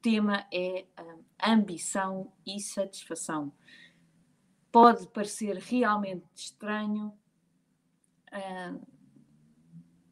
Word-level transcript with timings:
tema 0.00 0.46
é 0.52 0.86
ambição 1.42 2.32
e 2.46 2.60
satisfação. 2.60 3.52
Pode 4.70 5.06
parecer 5.08 5.56
realmente 5.56 6.24
estranho 6.34 7.12
uh, 8.32 8.86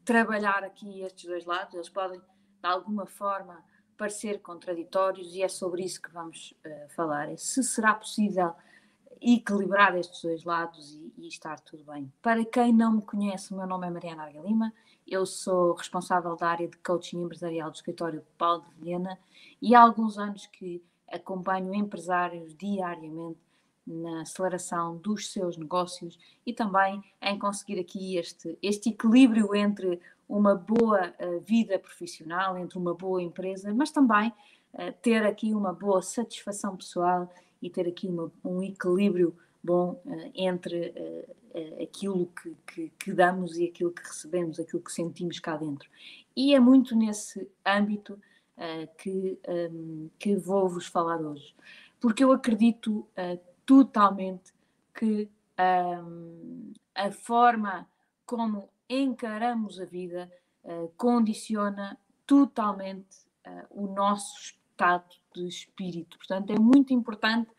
trabalhar 0.04 0.64
aqui 0.64 1.02
estes 1.02 1.24
dois 1.24 1.44
lados, 1.44 1.74
eles 1.74 1.88
podem 1.88 2.20
de 2.20 2.68
alguma 2.68 3.06
forma 3.06 3.64
parecer 3.96 4.40
contraditórios 4.40 5.34
e 5.34 5.42
é 5.42 5.48
sobre 5.48 5.82
isso 5.82 6.00
que 6.00 6.10
vamos 6.10 6.54
uh, 6.64 6.88
falar. 6.90 7.30
É 7.30 7.36
se 7.36 7.62
será 7.62 7.94
possível 7.94 8.54
equilibrar 9.20 9.96
estes 9.96 10.22
dois 10.22 10.44
lados 10.44 10.94
e, 10.94 11.12
e, 11.18 11.28
estar 11.28 11.60
tudo 11.60 11.84
bem. 11.84 12.10
Para 12.22 12.44
quem 12.44 12.72
não 12.72 12.92
me 12.92 13.02
conhece, 13.02 13.52
o 13.52 13.56
meu 13.56 13.66
nome 13.66 13.86
é 13.86 13.90
Mariana 13.90 14.22
Arga 14.24 14.40
Lima, 14.40 14.72
eu 15.10 15.26
sou 15.26 15.74
responsável 15.74 16.36
da 16.36 16.46
área 16.46 16.68
de 16.68 16.76
coaching 16.78 17.20
empresarial 17.22 17.68
do 17.68 17.74
escritório 17.74 18.24
Paulo 18.38 18.62
de 18.62 18.74
Vilhena 18.76 19.18
e 19.60 19.74
há 19.74 19.80
alguns 19.80 20.16
anos 20.16 20.46
que 20.46 20.80
acompanho 21.10 21.74
empresários 21.74 22.56
diariamente 22.56 23.40
na 23.84 24.22
aceleração 24.22 24.96
dos 24.96 25.32
seus 25.32 25.56
negócios 25.56 26.16
e 26.46 26.52
também 26.52 27.02
em 27.20 27.36
conseguir 27.36 27.80
aqui 27.80 28.16
este, 28.16 28.56
este 28.62 28.90
equilíbrio 28.90 29.52
entre 29.52 30.00
uma 30.28 30.54
boa 30.54 31.12
uh, 31.18 31.40
vida 31.40 31.76
profissional, 31.76 32.56
entre 32.56 32.78
uma 32.78 32.94
boa 32.94 33.20
empresa, 33.20 33.74
mas 33.74 33.90
também 33.90 34.32
uh, 34.74 34.92
ter 35.02 35.26
aqui 35.26 35.52
uma 35.52 35.72
boa 35.72 36.00
satisfação 36.02 36.76
pessoal 36.76 37.28
e 37.60 37.68
ter 37.70 37.88
aqui 37.88 38.08
uma, 38.08 38.30
um 38.44 38.62
equilíbrio 38.62 39.36
bom 39.62 40.00
uh, 40.04 40.30
entre 40.34 40.94
aquilo 41.82 42.26
que, 42.26 42.56
que, 42.64 42.92
que, 42.96 43.12
damos 43.12 43.58
e 43.58 43.64
aquilo 43.64 43.90
que 43.90 44.02
recebemos, 44.04 44.60
aquilo 44.60 44.80
que 44.80 44.92
sentimos 44.92 45.40
cá 45.40 45.56
dentro. 45.56 45.90
E 46.36 46.54
é 46.54 46.60
muito 46.60 46.94
nesse 46.94 47.50
âmbito 47.66 48.16
que, 48.98 49.36
um, 49.48 50.08
que 50.16 50.36
vou 50.36 50.68
vos 50.68 50.86
falar 50.86 51.20
hoje, 51.20 51.52
porque 51.98 52.22
eu 52.22 52.30
acredito 52.30 53.04
totalmente 53.66 54.52
que 54.94 55.28
um, 55.60 56.72
a 56.94 57.10
forma 57.10 57.88
como 58.24 58.68
encaramos 58.88 59.80
a 59.80 59.84
vida 59.84 60.30
uh, 60.64 60.88
condiciona 60.96 61.98
totalmente 62.26 63.18
uh, 63.46 63.66
o 63.70 63.86
nosso 63.86 64.38
estado 64.40 65.14
de 65.34 65.46
espírito. 65.46 66.18
Portanto, 66.18 66.50
é 66.50 66.58
muito 66.58 66.92
importante 66.92 67.50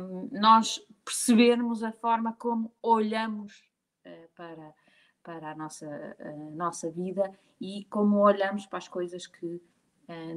um, 0.00 0.28
nós 0.32 0.80
percebermos 1.04 1.82
a 1.82 1.92
forma 1.92 2.32
como 2.34 2.72
olhamos 2.82 3.64
uh, 4.04 4.28
para, 4.34 4.74
para 5.22 5.50
a 5.52 5.54
nossa, 5.54 6.16
nossa 6.52 6.90
vida 6.90 7.32
e 7.60 7.84
como 7.86 8.18
olhamos 8.18 8.66
para 8.66 8.78
as 8.78 8.88
coisas 8.88 9.26
que 9.26 9.62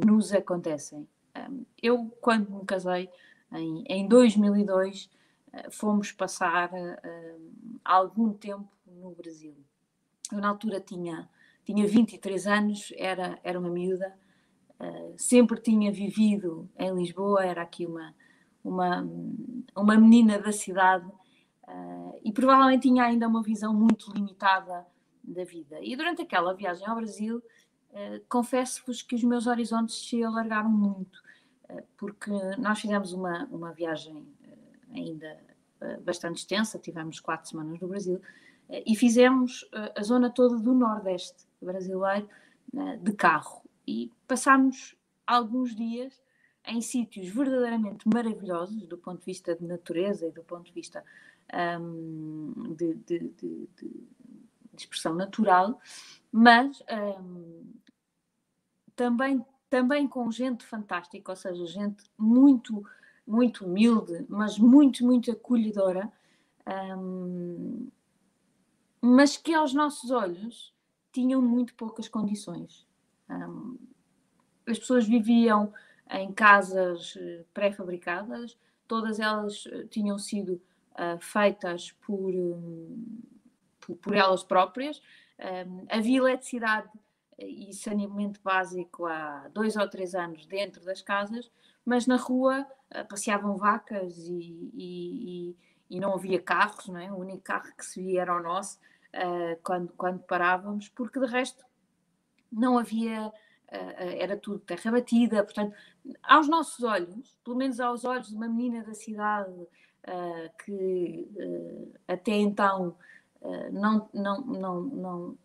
nos 0.06 0.34
acontecem. 0.34 1.08
Um, 1.50 1.66
eu, 1.82 2.10
quando 2.20 2.52
me 2.52 2.66
casei, 2.66 3.10
em, 3.54 3.84
em 3.88 4.08
2002, 4.08 5.10
fomos 5.72 6.12
passar 6.12 6.70
algum 7.84 8.34
tempo 8.34 8.70
no 8.86 9.12
Brasil. 9.12 9.56
Eu, 10.32 10.40
na 10.40 10.50
altura, 10.50 10.80
tinha, 10.80 11.30
tinha 11.66 11.88
23 11.88 12.48
anos, 12.48 12.94
era, 12.96 13.40
era 13.44 13.60
uma 13.60 13.70
miúda, 13.70 14.18
uh, 14.82 15.14
sempre 15.18 15.62
tinha 15.62 15.92
vivido 15.92 16.70
em 16.78 16.94
Lisboa, 16.94 17.46
era 17.46 17.62
aqui 17.62 17.86
uma, 17.86 18.14
uma, 18.64 19.08
uma 19.76 19.96
menina 19.98 20.40
da 20.40 20.52
cidade 20.52 21.08
uh, 21.68 22.20
e 22.24 22.32
provavelmente 22.32 22.84
tinha 22.84 23.04
ainda 23.04 23.28
uma 23.28 23.44
visão 23.44 23.74
muito 23.74 24.12
limitada 24.12 24.86
da 25.24 25.44
vida. 25.44 25.78
E 25.82 25.96
durante 25.96 26.22
aquela 26.22 26.54
viagem 26.54 26.88
ao 26.88 26.96
Brasil, 26.96 27.38
uh, 27.38 28.22
confesso-vos 28.28 29.02
que 29.02 29.16
os 29.16 29.24
meus 29.24 29.47
horizontes 29.47 29.96
se 29.96 30.24
alargaram 30.24 30.69
muito, 30.69 31.22
porque 31.96 32.31
nós 32.58 32.81
fizemos 32.81 33.13
uma, 33.13 33.46
uma 33.46 33.72
viagem 33.72 34.28
ainda 34.94 35.40
bastante 36.03 36.40
extensa, 36.40 36.78
tivemos 36.78 37.22
quatro 37.22 37.48
semanas 37.48 37.80
no 37.80 37.88
Brasil, 37.88 38.22
e 38.86 38.96
fizemos 38.96 39.68
eh, 39.74 39.94
a 39.98 40.03
zona 40.03 40.30
toda 40.30 40.58
do 40.58 40.74
Nordeste 40.74 41.46
brasileiro 41.62 42.28
eh, 42.74 42.98
de 42.98 43.13
carro 43.13 43.61
e 43.91 44.12
passámos 44.25 44.96
alguns 45.28 45.75
dias 45.75 46.22
em 46.66 46.79
sítios 46.79 47.28
verdadeiramente 47.28 48.07
maravilhosos 48.07 48.88
do 48.88 48.97
ponto 48.97 49.19
de 49.19 49.25
vista 49.25 49.56
de 49.56 49.66
natureza 49.66 50.28
e 50.28 50.31
do 50.31 50.44
ponto 50.44 50.66
de 50.66 50.72
vista 50.72 51.03
um, 51.81 52.74
de, 52.75 52.94
de, 52.94 53.19
de, 53.19 53.69
de, 53.78 54.07
expressão 54.78 55.13
natural, 55.13 55.80
mas 56.31 56.81
um, 57.19 57.74
também, 58.96 59.46
também 59.69 60.07
com 60.07 60.31
gente 60.31 60.66
fantástica, 60.66 61.31
ou 61.31 61.35
seja, 61.35 61.66
gente 61.66 62.03
muito, 62.18 62.84
muito 63.28 63.66
humilde, 63.66 64.25
mas 64.30 64.57
muito, 64.57 65.06
muito 65.06 65.30
acolhedora. 65.30 66.12
Um, 66.97 67.90
mas 69.01 69.35
que 69.35 69.53
aos 69.53 69.74
nossos 69.74 70.09
olhos 70.09 70.74
tinham 71.12 71.41
muito 71.41 71.75
poucas 71.75 72.07
condições. 72.07 72.88
As 74.68 74.80
pessoas 74.80 75.08
viviam 75.08 75.74
em 76.12 76.31
casas 76.31 77.18
eh, 77.18 77.44
pré-fabricadas, 77.53 78.58
todas 78.88 79.19
elas 79.19 79.66
eh, 79.72 79.86
tinham 79.90 80.18
sido 80.19 80.62
uh, 80.94 81.18
feitas 81.19 81.92
por, 81.92 82.34
por, 84.02 84.16
elas 84.16 84.44
próprias. 84.44 85.02
Havia 85.90 86.18
eletricidade 86.19 86.88
e 87.40 87.74
saneamento 87.74 88.40
básico 88.44 89.08
há 89.08 89.48
dois 89.52 89.75
ou 89.75 89.90
três 89.90 90.13
anos 90.13 90.46
dentro 90.46 90.86
das 90.86 91.02
casas, 91.02 91.50
mas 91.84 92.06
na 92.06 92.16
rua 92.16 92.68
passeavam 93.09 93.58
vacas 93.58 94.16
e, 94.19 94.69
e, 94.72 95.50
e, 95.50 95.58
e, 95.90 96.00
não 96.00 96.13
havia 96.13 96.40
carros, 96.40 96.88
não 96.90 97.00
é? 97.00 97.12
o 97.12 97.16
único 97.16 97.42
carro 97.42 97.75
que 97.75 97.84
se 97.84 98.03
via 98.03 98.22
era 98.22 98.36
o 98.36 98.44
nosso 98.44 98.78
quando, 99.63 99.92
quando 99.94 100.19
parávamos, 100.19 100.90
porque 100.90 101.19
de 101.19 101.25
resto 101.25 101.66
não 102.51 102.78
havia, 102.78 103.28
uh, 103.28 103.34
era 104.19 104.35
tudo 104.38 104.59
terra 104.59 104.91
batida, 104.91 105.44
portanto, 105.44 105.75
aos 106.23 106.47
nossos 106.47 106.84
olhos, 106.84 107.38
pelo 107.44 107.56
menos 107.56 107.79
aos 107.79 108.03
olhos 108.06 108.29
de 108.29 108.35
uma 108.35 108.47
menina 108.47 108.84
da 108.84 108.94
cidade 108.94 109.51
uh, 109.51 110.63
que 110.66 111.29
até 112.07 112.34
então 112.34 112.95
não, 113.72 114.07
não, 114.13 114.41
não, 114.41 114.81
não, 114.81 115.38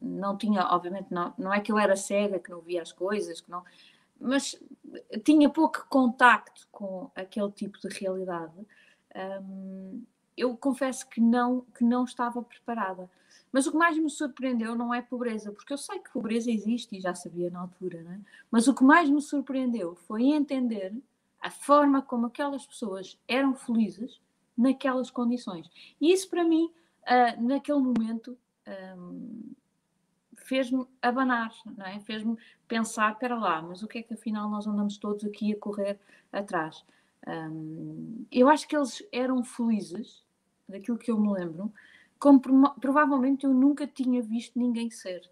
não 0.00 0.36
tinha, 0.38 0.64
obviamente, 0.64 1.12
não, 1.12 1.34
não 1.36 1.52
é 1.52 1.60
que 1.60 1.70
eu 1.70 1.78
era 1.78 1.94
cega, 1.94 2.38
que 2.38 2.50
não 2.50 2.62
via 2.62 2.80
as 2.80 2.90
coisas, 2.90 3.38
que 3.42 3.50
não, 3.50 3.62
mas 4.18 4.58
tinha 5.22 5.50
pouco 5.50 5.86
contacto 5.90 6.66
com 6.72 7.10
aquele 7.14 7.50
tipo 7.52 7.78
de 7.78 7.88
realidade. 7.98 8.66
Eu 10.34 10.56
confesso 10.56 11.06
que 11.06 11.20
não, 11.20 11.60
que 11.76 11.84
não 11.84 12.04
estava 12.04 12.42
preparada. 12.42 13.10
Mas 13.54 13.68
o 13.68 13.70
que 13.70 13.76
mais 13.76 13.96
me 13.96 14.10
surpreendeu 14.10 14.74
não 14.74 14.92
é 14.92 15.00
pobreza, 15.00 15.52
porque 15.52 15.72
eu 15.72 15.78
sei 15.78 16.00
que 16.00 16.10
pobreza 16.10 16.50
existe 16.50 16.96
e 16.96 17.00
já 17.00 17.14
sabia 17.14 17.48
na 17.50 17.60
altura, 17.60 18.02
né? 18.02 18.20
mas 18.50 18.66
o 18.66 18.74
que 18.74 18.82
mais 18.82 19.08
me 19.08 19.22
surpreendeu 19.22 19.94
foi 19.94 20.24
entender 20.24 20.92
a 21.40 21.48
forma 21.48 22.02
como 22.02 22.26
aquelas 22.26 22.66
pessoas 22.66 23.16
eram 23.28 23.54
felizes 23.54 24.20
naquelas 24.58 25.08
condições. 25.08 25.70
E 26.00 26.12
isso, 26.12 26.28
para 26.28 26.42
mim, 26.42 26.68
uh, 27.02 27.40
naquele 27.46 27.78
momento, 27.78 28.36
um, 28.98 29.52
fez-me 30.34 30.84
abanar, 31.00 31.54
é? 31.86 32.00
fez-me 32.00 32.36
pensar: 32.66 33.16
para 33.20 33.38
lá, 33.38 33.62
mas 33.62 33.84
o 33.84 33.86
que 33.86 33.98
é 33.98 34.02
que 34.02 34.14
afinal 34.14 34.50
nós 34.50 34.66
andamos 34.66 34.98
todos 34.98 35.24
aqui 35.24 35.52
a 35.52 35.58
correr 35.60 36.00
atrás? 36.32 36.84
Um, 37.24 38.26
eu 38.32 38.48
acho 38.48 38.66
que 38.66 38.74
eles 38.76 39.00
eram 39.12 39.44
felizes 39.44 40.24
daquilo 40.68 40.98
que 40.98 41.12
eu 41.12 41.20
me 41.20 41.32
lembro, 41.32 41.72
como 42.24 42.40
provavelmente 42.80 43.44
eu 43.44 43.52
nunca 43.52 43.86
tinha 43.86 44.22
visto 44.22 44.58
ninguém 44.58 44.88
ser. 44.88 45.30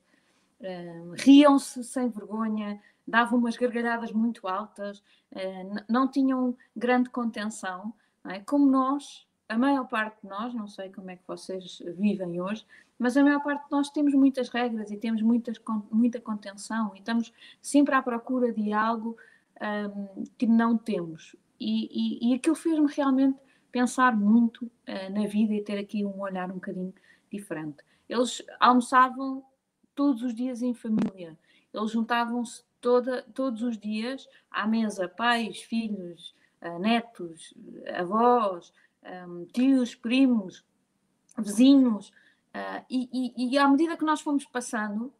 Uh, 0.61 1.15
Riam-se 1.17 1.83
sem 1.83 2.11
vergonha, 2.11 2.79
davam 3.09 3.39
umas 3.39 3.57
gargalhadas 3.57 4.13
muito 4.13 4.47
altas, 4.47 4.99
uh, 5.33 5.85
não 5.89 6.07
tinham 6.07 6.55
grande 6.77 7.09
contenção, 7.09 7.95
é? 8.27 8.41
como 8.41 8.67
nós, 8.71 9.27
a 9.49 9.57
maior 9.57 9.89
parte 9.89 10.21
de 10.23 10.29
nós, 10.29 10.53
não 10.53 10.69
sei 10.69 10.91
como 10.91 11.11
é 11.11 11.17
que 11.17 11.23
vocês 11.27 11.83
vivem 11.97 12.39
hoje, 12.43 12.67
mas 12.99 13.17
a 13.17 13.25
maior 13.25 13.43
parte 13.43 13.65
de 13.65 13.71
nós 13.71 13.89
temos 13.89 14.13
muitas 14.13 14.51
regras 14.51 14.91
e 14.91 14.99
temos 14.99 15.23
muitas, 15.23 15.59
muita 15.91 16.21
contenção 16.21 16.93
e 16.95 16.99
estamos 16.99 17.33
sempre 17.63 17.95
à 17.95 18.03
procura 18.03 18.53
de 18.53 18.71
algo 18.71 19.17
um, 19.63 20.25
que 20.37 20.47
não 20.47 20.77
temos. 20.77 21.35
E, 21.59 22.21
e, 22.29 22.31
e 22.31 22.35
aquilo 22.35 22.55
fez-me 22.55 22.93
realmente 22.93 23.39
pensar 23.73 24.15
muito 24.15 24.67
uh, 24.67 25.13
na 25.13 25.27
vida 25.27 25.55
e 25.55 25.65
ter 25.65 25.79
aqui 25.79 26.05
um 26.05 26.21
olhar 26.21 26.51
um 26.51 26.55
bocadinho 26.55 26.95
diferente. 27.33 27.79
Eles 28.09 28.43
almoçavam 28.61 29.43
todos 29.95 30.23
os 30.23 30.35
dias 30.35 30.63
em 30.63 30.75
família, 30.75 31.37
eles 31.73 31.91
juntavam-se 31.91 32.63
todos 33.35 33.63
os 33.63 33.79
dias 33.79 34.29
à 34.51 34.67
mesa, 34.67 35.09
pais, 35.09 35.63
filhos, 35.63 36.35
uh, 36.61 36.79
netos, 36.79 37.55
avós, 37.99 38.73
um, 39.27 39.47
tios, 39.47 39.95
primos, 39.95 40.65
vizinhos, 41.39 42.11
uh, 42.55 42.85
e, 42.91 43.09
e, 43.13 43.55
e, 43.55 43.59
à 43.59 43.67
medida 43.67 43.97
que 43.97 44.05
nós 44.05 44.21
fomos 44.21 44.45
passando, 44.45 45.13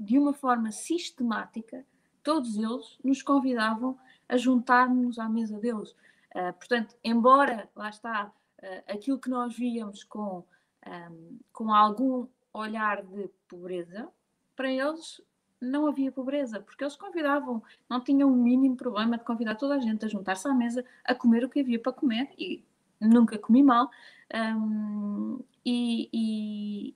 de 0.00 0.18
uma 0.18 0.32
forma 0.32 0.72
sistemática, 0.72 1.86
todos 2.24 2.56
eles 2.56 2.98
nos 3.04 3.22
convidavam 3.22 3.96
a 4.28 4.36
juntar-nos 4.36 5.16
à 5.16 5.28
mesa 5.28 5.60
deles. 5.60 5.94
Uh, 6.34 6.52
portanto, 6.54 6.96
embora, 7.02 7.68
lá 7.74 7.90
está, 7.90 8.32
uh, 8.62 8.92
aquilo 8.92 9.18
que 9.18 9.28
nós 9.28 9.56
víamos 9.56 10.04
com, 10.04 10.44
um, 10.86 11.38
com 11.52 11.72
algum 11.72 12.26
olhar 12.52 13.02
de 13.02 13.28
pobreza, 13.48 14.08
para 14.54 14.70
eles 14.70 15.20
não 15.60 15.86
havia 15.86 16.10
pobreza, 16.10 16.60
porque 16.60 16.82
eles 16.82 16.96
convidavam, 16.96 17.62
não 17.88 18.00
tinham 18.00 18.32
o 18.32 18.36
mínimo 18.36 18.76
problema 18.76 19.18
de 19.18 19.24
convidar 19.24 19.56
toda 19.56 19.74
a 19.74 19.78
gente 19.78 20.04
a 20.04 20.08
juntar-se 20.08 20.48
à 20.48 20.54
mesa 20.54 20.84
a 21.04 21.14
comer 21.14 21.44
o 21.44 21.50
que 21.50 21.60
havia 21.60 21.78
para 21.78 21.92
comer, 21.92 22.30
e 22.38 22.64
nunca 23.00 23.38
comi 23.38 23.62
mal. 23.62 23.90
Um, 24.34 25.40
e, 25.64 26.08
e, 26.12 26.94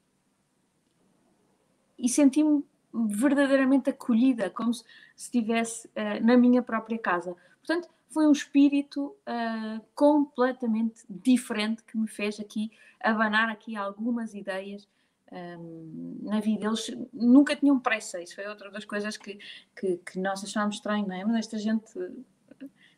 e 1.98 2.08
senti-me 2.08 2.64
verdadeiramente 2.92 3.90
acolhida, 3.90 4.48
como 4.48 4.72
se 4.72 4.84
estivesse 5.16 5.88
uh, 5.88 6.24
na 6.24 6.36
minha 6.36 6.62
própria 6.62 6.98
casa. 6.98 7.36
Portanto, 7.58 7.88
foi 8.14 8.28
um 8.28 8.32
espírito 8.32 9.06
uh, 9.06 9.84
completamente 9.92 11.02
diferente 11.10 11.82
que 11.82 11.98
me 11.98 12.06
fez 12.06 12.38
aqui 12.38 12.70
abanar 13.00 13.48
aqui 13.50 13.74
algumas 13.74 14.34
ideias 14.34 14.88
um, 15.32 16.20
na 16.22 16.38
vida. 16.38 16.66
Eles 16.66 16.96
nunca 17.12 17.56
tinham 17.56 17.78
pressa, 17.80 18.22
isso 18.22 18.36
foi 18.36 18.46
outra 18.46 18.70
das 18.70 18.84
coisas 18.84 19.16
que, 19.16 19.38
que, 19.76 19.96
que 19.98 20.18
nós 20.20 20.44
achámos 20.44 20.76
estranho, 20.76 21.08
não 21.08 21.14
é? 21.14 21.24
Mas 21.24 21.38
esta 21.38 21.58
gente 21.58 21.92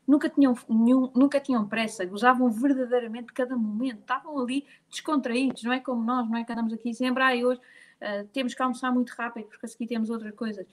nunca 0.07 0.29
tinham, 0.29 0.55
nenhum, 0.69 1.11
nunca 1.15 1.41
tinham 1.41 1.67
pressa, 1.67 2.07
usavam 2.13 2.51
verdadeiramente 2.51 3.33
cada 3.33 3.57
momento, 3.57 4.01
estavam 4.01 4.39
ali 4.39 4.67
descontraídos, 4.91 5.63
não 5.65 5.73
é 5.73 5.81
como 5.81 6.05
nós, 6.05 6.29
não 6.29 6.37
é 6.37 6.45
que 6.45 6.53
andamos 6.53 6.75
aqui 6.75 6.93
sempre, 6.93 7.23
ah, 7.23 7.33
hoje 7.35 7.61
uh, 7.61 8.29
temos 8.35 8.55
que 8.55 8.63
almoçar 8.63 8.93
muito 8.93 9.11
rápido 9.11 9.47
porque 9.47 9.65
a 9.65 9.69
seguir 9.69 9.87
temos 9.87 10.11
outras 10.11 10.35
coisas. 10.35 10.67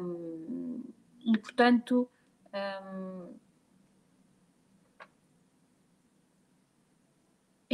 Um, 0.00 0.84
e 1.26 1.36
portanto. 1.36 2.08
Um, 2.54 3.51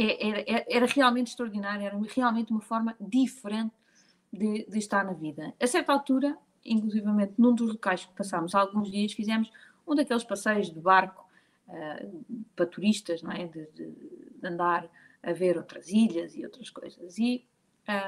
era, 0.01 0.65
era, 0.67 0.85
realmente 0.85 1.27
extraordinário, 1.27 1.85
era 1.85 1.99
realmente 2.15 2.51
uma 2.51 2.61
forma 2.61 2.95
diferente 2.99 3.73
de, 4.31 4.65
de, 4.65 4.77
estar 4.77 5.03
na 5.03 5.13
vida. 5.13 5.53
A 5.59 5.67
certa 5.67 5.91
altura, 5.91 6.37
inclusivamente 6.63 7.33
num 7.37 7.53
dos 7.53 7.71
locais 7.73 8.05
que 8.05 8.13
passámos 8.13 8.55
alguns 8.55 8.89
dias, 8.89 9.11
fizemos 9.11 9.51
um 9.85 9.95
daqueles 9.95 10.23
passeios 10.23 10.71
de 10.71 10.79
barco 10.79 11.27
uh, 11.67 12.45
para 12.55 12.65
turistas, 12.65 13.21
não 13.21 13.31
é? 13.31 13.47
De, 13.47 13.65
de, 13.71 13.91
de, 13.91 14.47
andar 14.47 14.89
a 15.21 15.33
ver 15.33 15.57
outras 15.57 15.89
ilhas 15.89 16.35
e 16.35 16.45
outras 16.45 16.69
coisas. 16.69 17.17
E 17.17 17.45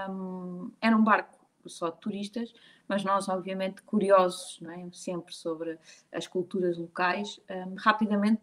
um, 0.09 0.71
era 0.79 0.95
um 0.95 1.03
barco 1.03 1.39
só 1.65 1.89
de 1.89 1.99
turistas, 1.99 2.53
mas 2.87 3.03
nós, 3.03 3.27
obviamente, 3.27 3.81
curiosos, 3.83 4.59
não 4.61 4.71
é? 4.71 4.89
sempre 4.93 5.33
sobre 5.33 5.77
as 6.11 6.25
culturas 6.25 6.77
locais, 6.77 7.39
um, 7.49 7.75
rapidamente 7.75 8.41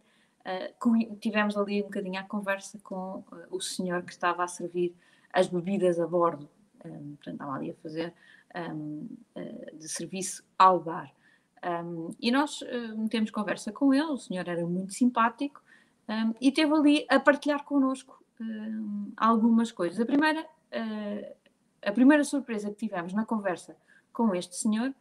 uh, 0.48 1.16
tivemos 1.16 1.56
ali 1.56 1.80
um 1.82 1.84
bocadinho 1.84 2.18
a 2.18 2.24
conversa 2.24 2.78
com 2.82 3.18
uh, 3.18 3.46
o 3.50 3.60
senhor 3.60 4.02
que 4.02 4.12
estava 4.12 4.42
a 4.42 4.48
servir 4.48 4.94
as 5.32 5.48
bebidas 5.48 6.00
a 6.00 6.06
bordo, 6.06 6.48
um, 6.84 7.16
portanto, 7.16 7.34
estava 7.34 7.52
ali 7.52 7.70
a 7.70 7.74
fazer 7.74 8.14
um, 8.54 9.08
uh, 9.36 9.76
de 9.76 9.88
serviço 9.88 10.42
ao 10.58 10.80
bar. 10.80 11.12
Um, 11.62 12.14
e 12.20 12.30
nós 12.30 12.60
temos 13.10 13.32
conversa 13.32 13.72
com 13.72 13.92
ele, 13.92 14.12
o 14.12 14.16
senhor 14.16 14.48
era 14.48 14.64
muito 14.64 14.92
simpático 14.92 15.60
e 16.40 16.52
teve 16.52 16.72
ali 16.72 17.06
a 17.08 17.18
partilhar 17.18 17.64
connosco 17.64 18.24
um, 18.40 19.12
algumas 19.16 19.72
coisas. 19.72 20.00
A 20.00 20.06
primeira, 20.06 20.46
a 21.82 21.92
primeira 21.92 22.22
surpresa 22.22 22.70
que 22.70 22.76
tivemos 22.76 23.12
na 23.12 23.26
conversa 23.26 23.76
com 24.12 24.32
este 24.36 24.54
senhor 24.54 24.94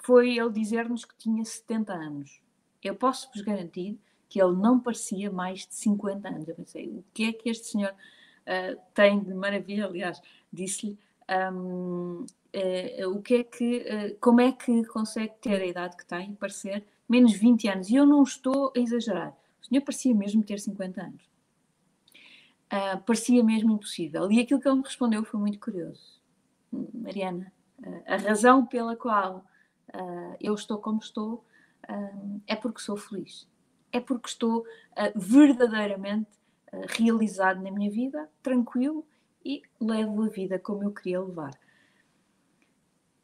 foi 0.00 0.36
ele 0.36 0.50
dizer-nos 0.50 1.06
que 1.06 1.16
tinha 1.16 1.42
70 1.42 1.94
anos. 1.94 2.42
Eu 2.82 2.94
posso 2.94 3.30
vos 3.32 3.40
garantir 3.40 3.98
que 4.32 4.40
ele 4.40 4.56
não 4.56 4.80
parecia 4.80 5.30
mais 5.30 5.66
de 5.66 5.74
50 5.74 6.26
anos. 6.26 6.48
Eu 6.48 6.54
pensei, 6.54 6.88
o 6.88 7.04
que 7.12 7.24
é 7.24 7.32
que 7.34 7.50
este 7.50 7.66
senhor 7.66 7.90
uh, 7.92 8.80
tem 8.94 9.20
de 9.20 9.34
maravilha? 9.34 9.84
Aliás, 9.84 10.22
disse-lhe 10.50 10.98
um, 11.52 12.24
uh, 12.24 13.10
o 13.10 13.20
que 13.20 13.34
é 13.34 13.44
que, 13.44 13.76
uh, 13.80 14.16
como 14.22 14.40
é 14.40 14.50
que 14.50 14.86
consegue 14.86 15.34
ter 15.38 15.60
a 15.60 15.66
idade 15.66 15.98
que 15.98 16.06
tem 16.06 16.34
parecer 16.36 16.82
menos 17.06 17.34
20 17.34 17.68
anos. 17.68 17.90
E 17.90 17.96
eu 17.96 18.06
não 18.06 18.22
estou 18.22 18.72
a 18.74 18.80
exagerar. 18.80 19.36
O 19.60 19.66
senhor 19.66 19.82
parecia 19.82 20.14
mesmo 20.14 20.42
ter 20.42 20.58
50 20.58 21.02
anos. 21.02 21.22
Uh, 22.72 23.02
parecia 23.04 23.44
mesmo 23.44 23.74
impossível. 23.74 24.32
E 24.32 24.40
aquilo 24.40 24.62
que 24.62 24.66
ele 24.66 24.76
me 24.78 24.84
respondeu 24.84 25.22
foi 25.24 25.38
muito 25.38 25.58
curioso. 25.58 26.18
Mariana, 26.94 27.52
a 28.06 28.16
razão 28.16 28.64
pela 28.64 28.96
qual 28.96 29.44
eu 30.40 30.54
estou 30.54 30.78
como 30.78 31.00
estou 31.00 31.44
é 32.46 32.56
porque 32.56 32.80
sou 32.80 32.96
feliz 32.96 33.46
é 33.92 34.00
porque 34.00 34.28
estou 34.28 34.60
uh, 34.60 35.12
verdadeiramente 35.14 36.30
uh, 36.72 36.86
realizado 36.88 37.62
na 37.62 37.70
minha 37.70 37.90
vida, 37.90 38.28
tranquilo 38.42 39.06
e 39.44 39.62
levo 39.80 40.22
a 40.22 40.28
vida 40.28 40.58
como 40.58 40.82
eu 40.84 40.92
queria 40.92 41.20
levar. 41.20 41.52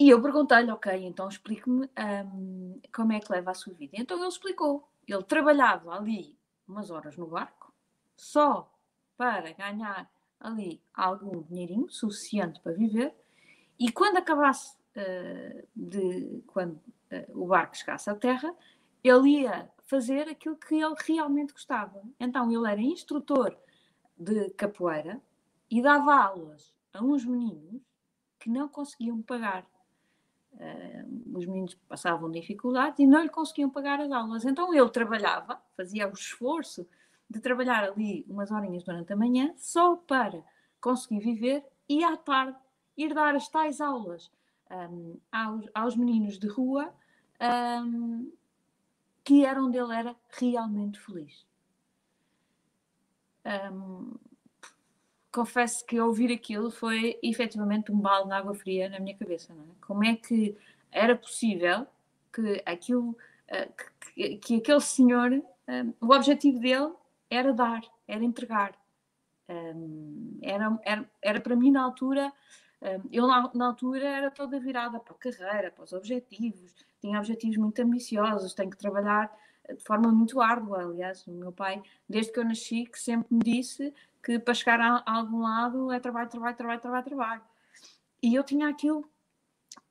E 0.01 0.11
eu 0.11 0.23
perguntei-lhe, 0.23 0.71
ok, 0.71 0.93
então 1.05 1.29
explique-me 1.29 1.91
um, 2.25 2.81
como 2.95 3.13
é 3.13 3.19
que 3.19 3.33
leva 3.33 3.51
a 3.51 3.55
sua 3.55 3.75
vida. 3.75 3.97
Então 3.99 4.17
ele 4.19 4.29
explicou. 4.29 4.89
Ele 5.07 5.23
trabalhava 5.25 5.93
ali 5.93 6.39
umas 6.69 6.91
horas 6.91 7.17
no 7.17 7.27
barco, 7.27 7.73
só 8.15 8.73
para 9.17 9.53
ganhar 9.53 10.09
ali 10.39 10.81
algum 10.95 11.43
dinheirinho 11.43 11.91
suficiente 11.91 12.61
para 12.61 12.73
viver, 12.73 13.13
e 13.79 13.91
quando 13.91 14.19
acabasse 14.19 14.77
uh, 14.97 15.69
de 15.75 16.43
quando 16.47 16.75
uh, 16.75 17.43
o 17.43 17.47
barco 17.47 17.77
chegasse 17.77 18.11
à 18.11 18.15
terra, 18.15 18.55
ele 19.03 19.41
ia 19.41 19.69
fazer 19.89 20.29
aquilo 20.29 20.57
que 20.57 20.75
ele 20.75 20.95
realmente 21.07 21.53
gostava. 21.53 22.03
Então 22.21 22.53
ele 22.53 22.71
era 22.71 22.81
instrutor 22.81 23.57
de 24.17 24.51
capoeira 24.51 25.21
e 25.71 25.83
dava 25.83 26.15
aulas 26.15 26.75
a 26.93 27.03
uns 27.03 27.25
meninos 27.25 27.83
que 28.39 28.51
não 28.51 28.69
conseguiam 28.69 29.21
pagar. 29.23 29.67
Uh, 30.53 31.37
os 31.39 31.47
meninos 31.47 31.75
passavam 31.89 32.31
dificuldades 32.31 32.99
e 32.99 33.07
não 33.07 33.23
lhe 33.23 33.29
conseguiam 33.29 33.71
pagar 33.71 34.01
as 34.01 34.11
aulas. 34.11 34.45
Então 34.45 34.73
ele 34.75 34.89
trabalhava, 34.91 35.61
fazia 35.77 36.09
o 36.09 36.13
esforço 36.13 36.87
de 37.29 37.41
trabalhar 37.41 37.85
ali 37.85 38.25
umas 38.29 38.51
horinhas 38.51 38.85
durante 38.85 39.13
a 39.13 39.17
manhã 39.17 39.53
só 39.57 39.97
para 39.97 40.43
conseguir 40.81 41.21
viver 41.21 41.65
e 41.89 42.05
à 42.05 42.17
tarde 42.17 42.59
ir 42.97 43.15
dar 43.15 43.35
as 43.35 43.49
tais 43.49 43.81
aulas 43.81 44.31
um, 44.71 45.19
aos, 45.31 45.67
aos, 45.75 45.97
meninos 45.97 46.39
de 46.39 46.49
rua 46.49 46.93
um, 47.85 48.31
que 49.29 49.45
era 49.45 49.63
onde 49.63 49.77
ele 49.77 49.95
era 49.95 50.17
realmente 50.31 50.99
feliz. 50.99 51.47
Um, 53.45 54.15
confesso 55.31 55.85
que 55.85 56.01
ouvir 56.01 56.33
aquilo 56.33 56.71
foi 56.71 57.19
efetivamente 57.23 57.93
um 57.93 58.01
balde 58.01 58.29
de 58.31 58.35
água 58.35 58.55
fria 58.55 58.89
na 58.89 58.99
minha 58.99 59.15
cabeça. 59.15 59.53
É? 59.53 59.57
Como 59.83 60.03
é 60.03 60.17
que 60.17 60.57
era 60.91 61.15
possível 61.15 61.87
que 62.33 62.63
aquilo, 62.65 63.11
uh, 63.11 63.73
que, 64.15 64.39
que, 64.39 64.57
aquele 64.57 64.81
senhor, 64.81 65.31
um, 65.31 65.93
o 66.01 66.15
objetivo 66.15 66.59
dele 66.59 66.95
era 67.29 67.53
dar, 67.53 67.83
era 68.07 68.25
entregar. 68.25 68.75
Um, 69.47 70.39
era, 70.41 70.81
era, 70.87 71.11
era 71.21 71.41
para 71.43 71.55
mim 71.55 71.71
na 71.71 71.83
altura, 71.83 72.33
eu 73.13 73.27
na, 73.27 73.51
na, 73.55 73.67
altura 73.67 74.07
era 74.07 74.31
toda 74.31 74.59
virada 74.59 74.99
para 74.99 75.13
a 75.13 75.19
carreira, 75.19 75.71
para 75.71 75.85
os 75.85 75.93
objetivos, 75.93 76.75
tinha 77.01 77.19
objetivos 77.19 77.57
muito 77.57 77.81
ambiciosos, 77.81 78.55
tenho 78.55 78.71
que 78.71 78.77
trabalhar 78.77 79.31
de 79.69 79.83
forma 79.85 80.11
muito 80.11 80.41
árdua. 80.41 80.83
Aliás, 80.83 81.27
o 81.27 81.33
meu 81.33 81.53
pai, 81.53 81.83
desde 82.09 82.33
que 82.33 82.39
eu 82.39 82.45
nasci, 82.45 82.87
que 82.87 82.99
sempre 82.99 83.27
me 83.31 83.41
disse 83.41 83.93
que 84.23 84.39
para 84.39 84.55
chegar 84.55 84.81
a, 84.81 85.03
a 85.07 85.17
algum 85.17 85.41
lado 85.43 85.93
é 85.93 86.01
trabalho, 86.01 86.29
trabalho, 86.29 86.57
trabalho, 86.57 86.81
trabalho, 86.81 87.05
trabalho. 87.05 87.43
E 88.23 88.35
eu 88.35 88.43
tinha 88.43 88.69
aquilo 88.69 89.09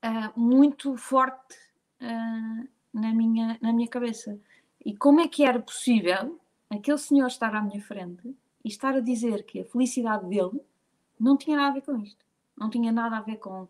uh, 0.03 0.39
muito 0.39 0.95
forte 0.97 1.55
uh, 2.01 2.67
na, 2.93 3.13
minha, 3.13 3.57
na 3.61 3.71
minha 3.71 3.87
cabeça. 3.87 4.39
E 4.83 4.95
como 4.95 5.21
é 5.21 5.27
que 5.27 5.43
era 5.43 5.59
possível 5.59 6.39
aquele 6.69 6.97
senhor 6.97 7.27
estar 7.27 7.55
à 7.55 7.61
minha 7.61 7.81
frente 7.81 8.35
e 8.63 8.67
estar 8.67 8.95
a 8.95 8.99
dizer 8.99 9.43
que 9.43 9.61
a 9.61 9.65
felicidade 9.65 10.27
dele 10.27 10.61
não 11.19 11.37
tinha 11.37 11.57
nada 11.57 11.69
a 11.69 11.73
ver 11.73 11.81
com 11.81 11.97
isto? 11.97 12.25
Não 12.55 12.69
tinha 12.69 12.91
nada 12.91 13.17
a 13.17 13.21
ver 13.21 13.37
com 13.37 13.67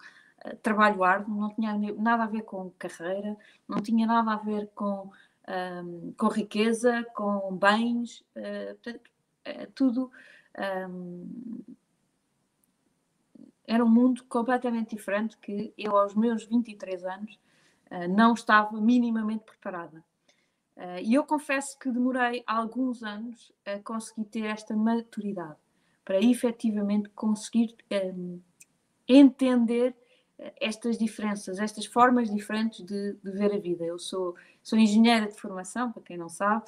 trabalho 0.62 1.04
árduo, 1.04 1.36
não 1.36 1.50
tinha 1.50 1.78
nada 1.94 2.24
a 2.24 2.28
ver 2.28 2.44
com 2.44 2.72
carreira, 2.78 3.38
não 3.68 3.82
tinha 3.82 4.06
nada 4.06 4.34
a 4.34 4.38
ver 4.38 4.70
com, 4.74 5.12
um, 5.84 6.14
com 6.18 6.28
riqueza, 6.28 7.06
com 7.16 7.56
bens, 7.56 8.22
uh, 8.36 8.76
portanto, 8.76 9.12
é 9.44 9.66
tudo. 9.68 10.12
Um, 10.90 11.60
era 13.66 13.84
um 13.84 13.90
mundo 13.90 14.24
completamente 14.26 14.96
diferente 14.96 15.38
que 15.38 15.74
eu, 15.78 15.98
aos 15.98 16.16
meus 16.16 16.46
23 16.46 17.04
anos, 17.04 17.40
uh, 17.92 18.08
não 18.08 18.34
estava 18.34 18.80
minimamente 18.80 19.44
preparada. 19.44 20.04
E 21.02 21.16
eu 21.16 21.24
confesso 21.24 21.76
que 21.80 21.90
demorei 21.90 22.44
alguns 22.46 23.02
anos 23.02 23.52
a 23.66 23.80
conseguir 23.80 24.26
ter 24.26 24.44
esta 24.46 24.76
maturidade, 24.76 25.58
para 26.06 26.22
efetivamente 26.22 27.10
conseguir 27.16 27.76
um, 27.92 28.40
entender 29.08 29.96
estas 30.60 30.98
diferenças, 30.98 31.60
estas 31.60 31.86
formas 31.86 32.30
diferentes 32.30 32.86
de, 32.86 33.14
de, 33.14 33.32
ver 33.32 33.54
a 33.54 33.58
vida. 33.58 33.84
Eu 33.84 33.98
sou, 33.98 34.36
sou 34.62 34.78
engenheira 34.78 35.28
de 35.28 35.40
formação, 35.40 35.92
para 35.92 36.04
quem 36.04 36.18
não 36.18 36.30
sabe, 36.30 36.66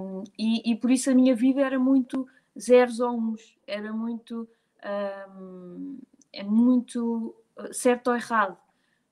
um, 0.00 0.24
e, 0.36 0.72
e, 0.72 0.76
por 0.76 0.90
isso 0.90 1.10
a 1.10 1.14
minha 1.14 1.36
vida 1.36 1.60
era 1.60 1.78
muito 1.78 2.28
zeros 2.58 2.98
ou 2.98 3.16
uns, 3.16 3.56
era 3.64 3.92
muito, 3.92 4.48
um, 5.38 6.00
é 6.32 6.42
muito 6.42 7.34
uh, 7.56 7.72
certo 7.72 8.08
ou 8.08 8.16
errado. 8.16 8.58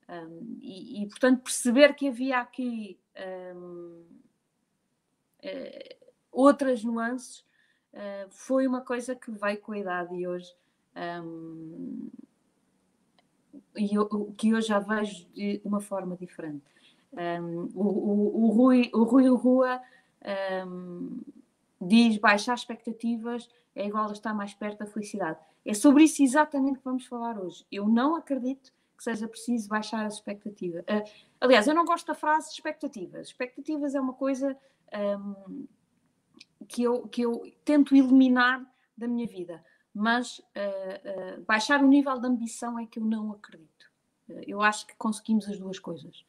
Um, 0.09 0.57
e, 0.61 1.03
e, 1.03 1.07
portanto, 1.07 1.41
perceber 1.41 1.93
que 1.93 2.09
havia 2.09 2.39
aqui 2.39 2.99
uh, 3.15 4.05
outras 6.29 6.83
nuances 6.83 7.45
uh, 7.93 8.29
foi 8.29 8.67
uma 8.67 8.81
coisa 8.81 9.15
que 9.15 9.31
veio 9.31 9.61
com 9.61 9.71
a 9.71 9.79
idade 9.79 10.13
e 10.15 10.27
hoje. 10.27 10.53
E 13.75 13.95
eu, 13.95 14.33
que 14.37 14.53
hoje 14.53 14.67
já 14.67 14.79
vejo 14.79 15.27
de 15.33 15.61
uma 15.63 15.79
forma 15.79 16.15
diferente. 16.15 16.63
o, 17.73 17.81
o, 17.83 18.45
o, 18.45 18.49
Rui, 18.49 18.89
o 18.93 19.03
Rui 19.03 19.27
Rua 19.29 19.81
um, 20.67 21.21
diz 21.79 22.17
baixar 22.17 22.53
expectativas 22.53 23.49
é 23.75 23.87
igual 23.87 24.09
a 24.09 24.11
estar 24.11 24.33
mais 24.33 24.53
perto 24.53 24.79
da 24.79 24.85
felicidade. 24.85 25.39
É 25.65 25.73
sobre 25.73 26.03
isso 26.03 26.21
exatamente 26.21 26.79
que 26.79 26.85
vamos 26.85 27.05
falar 27.05 27.39
hoje. 27.39 27.65
Eu 27.71 27.87
não 27.87 28.15
acredito 28.15 28.71
que 28.97 29.03
seja 29.03 29.27
preciso 29.27 29.69
baixar 29.69 30.05
as 30.05 30.15
expectativas. 30.15 30.81
Uh, 30.83 31.09
aliás, 31.39 31.67
eu 31.67 31.73
não 31.73 31.85
gosto 31.85 32.07
da 32.07 32.13
frase 32.13 32.51
expectativas. 32.51 33.27
Expectativas 33.27 33.95
é 33.95 34.01
uma 34.01 34.13
coisa 34.13 34.57
um, 34.93 35.65
que, 36.67 36.83
eu, 36.83 37.07
que 37.07 37.21
eu 37.21 37.51
tento 37.63 37.95
eliminar 37.95 38.63
da 38.95 39.07
minha 39.07 39.25
vida, 39.25 39.63
mas 39.93 40.39
uh, 40.39 41.39
uh, 41.39 41.43
baixar 41.43 41.83
o 41.83 41.87
nível 41.87 42.19
de 42.19 42.27
ambição 42.27 42.79
é 42.79 42.85
que 42.85 42.99
eu 42.99 43.03
não 43.03 43.31
acredito. 43.31 43.91
eu 44.47 44.61
acho 44.61 44.87
que 44.87 44.95
conseguimos 44.95 45.47
as 45.47 45.59
duas 45.59 45.79
coisas. 45.79 46.25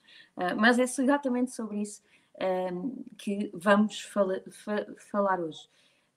mas 0.57 0.79
é 0.79 0.83
exatamente 0.83 1.53
sobre 1.53 1.81
isso 1.81 2.03
um, 2.73 3.05
que 3.17 3.51
vamos 3.55 4.01
fala, 4.03 4.43
fa, 4.51 4.87
falar 5.11 5.41
hoje. 5.41 5.69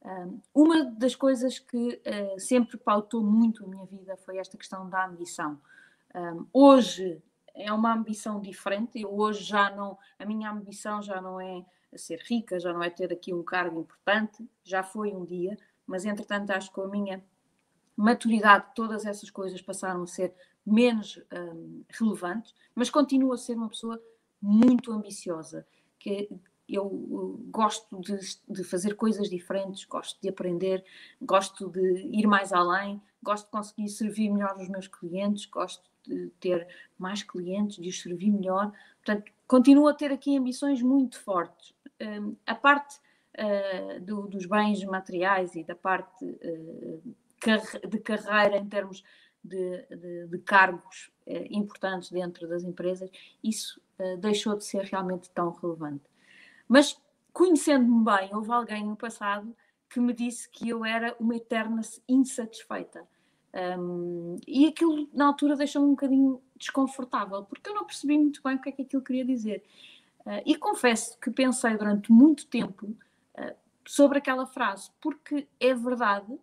Um, 0.02 0.40
uma 0.54 0.86
das 0.86 1.16
coisas 1.16 1.58
que 1.60 2.02
uh, 2.06 2.40
sempre 2.40 2.78
pautou 2.78 3.24
muito 3.24 3.64
a 3.64 3.68
minha 3.68 3.86
vida 3.86 4.16
foi 4.18 4.38
esta 4.38 4.58
questão 4.58 4.90
da 4.90 5.06
ambição. 5.06 5.60
Um, 6.14 6.46
hoje 6.54 7.22
é 7.54 7.72
uma 7.72 7.94
ambição 7.94 8.40
diferente, 8.40 9.02
eu 9.02 9.18
hoje 9.18 9.44
já 9.44 9.70
não, 9.76 9.98
a 10.20 10.26
minha 10.26 10.52
ambição 10.52 11.02
já 11.02 11.22
não 11.22 11.40
é 11.40 11.66
ser 11.96 12.20
rica, 12.20 12.60
já 12.60 12.74
não 12.74 12.84
é 12.84 12.90
ter 12.90 13.12
aqui 13.12 13.34
um 13.34 13.42
cargo 13.42 13.80
importante, 13.80 14.48
já 14.64 14.84
foi 14.84 15.14
um 15.14 15.24
dia, 15.24 15.58
mas 15.88 16.06
entretanto 16.06 16.52
acho 16.52 16.72
que 16.72 16.82
a 16.82 16.88
minha 16.88 17.24
maturidade 17.96 18.74
todas 18.76 19.06
essas 19.06 19.30
coisas 19.30 19.62
passaram 19.62 20.04
a 20.04 20.08
ser 20.08 20.34
menos 20.66 21.22
um, 21.32 21.84
relevantes, 21.90 22.54
mas 22.74 22.90
continuo 22.90 23.34
a 23.34 23.38
ser 23.38 23.56
uma 23.56 23.70
pessoa 23.70 24.02
muito 24.42 24.92
ambiciosa 24.92 25.66
que 26.00 26.30
eu 26.68 27.40
gosto 27.52 28.00
de, 28.02 28.18
de, 28.50 28.64
fazer 28.64 28.96
coisas 28.96 29.30
diferentes, 29.30 29.86
gosto 29.86 30.20
de 30.20 30.30
aprender, 30.30 30.84
gosto 31.22 31.70
de 31.70 32.10
ir 32.12 32.26
mais 32.26 32.52
além, 32.52 33.02
gosto 33.22 33.46
de 33.46 33.52
conseguir 33.52 33.90
servir 33.90 34.30
melhor 34.32 34.58
os 34.58 34.68
meus 34.68 34.88
clientes, 34.88 35.46
gosto 35.46 35.84
de 36.04 36.30
ter 36.40 36.68
mais 36.98 37.22
clientes, 37.24 37.78
de 37.78 37.90
os 37.90 38.02
servir 38.02 38.32
melhor. 38.32 38.72
Portanto, 39.04 39.32
continuo 39.48 39.88
a 39.88 39.94
ter 39.94 40.12
aqui 40.12 40.38
ambições 40.38 40.82
muito 40.82 41.20
fortes. 41.20 41.74
Um, 42.02 42.36
a 42.46 42.56
parte 42.56 43.00
uh, 43.38 44.00
do, 44.02 44.28
dos 44.28 44.46
bens 44.46 44.84
materiais 44.84 45.56
e 45.56 45.64
da 45.64 45.76
parte 45.76 46.26
uh, 46.26 47.16
de 47.88 48.00
carreira 48.00 48.58
em 48.58 48.68
termos 48.68 49.04
de, 49.44 49.86
de, 49.88 50.28
de 50.28 50.38
cargos 50.40 51.12
uh, 51.28 51.46
importantes 51.50 52.12
dentro 52.12 52.48
das 52.48 52.64
empresas, 52.64 53.10
isso 53.44 53.80
uh, 54.00 54.18
deixou 54.18 54.58
de 54.58 54.66
ser 54.66 54.84
realmente 54.84 55.30
tão 55.30 55.52
relevante. 55.52 56.04
Mas, 56.68 57.00
conhecendo-me 57.32 58.04
bem, 58.04 58.34
houve 58.34 58.52
alguém 58.52 58.84
no 58.84 58.96
passado 58.96 59.56
que 59.90 60.00
me 60.00 60.14
disse 60.14 60.50
que 60.50 60.68
eu 60.70 60.84
era 60.84 61.16
uma 61.20 61.36
eterna 61.36 61.82
insatisfeita. 62.10 63.08
Um, 63.80 64.36
e 64.46 64.68
aquilo, 64.68 65.08
na 65.14 65.28
altura, 65.28 65.56
deixou-me 65.56 65.88
um 65.88 65.92
bocadinho 65.92 66.42
desconfortável, 66.58 67.44
porque 67.44 67.70
eu 67.70 67.76
não 67.76 67.86
percebi 67.86 68.18
muito 68.18 68.42
bem 68.44 68.56
o 68.56 68.62
que 68.62 68.70
é 68.70 68.72
que 68.72 68.82
aquilo 68.82 69.04
queria 69.04 69.24
dizer. 69.24 69.64
Uh, 70.26 70.42
e 70.46 70.56
confesso 70.56 71.18
que 71.20 71.30
pensei 71.30 71.78
durante 71.78 72.12
muito 72.12 72.48
tempo 72.48 72.88
uh, 72.88 73.56
sobre 73.86 74.18
aquela 74.18 74.46
frase, 74.46 74.90
porque 75.00 75.48
é 75.60 75.74
verdade 75.74 76.38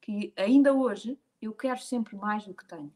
que 0.00 0.32
ainda 0.36 0.72
hoje 0.72 1.18
eu 1.40 1.52
quero 1.52 1.80
sempre 1.80 2.16
mais 2.16 2.46
do 2.46 2.54
que 2.54 2.64
tenho. 2.64 2.92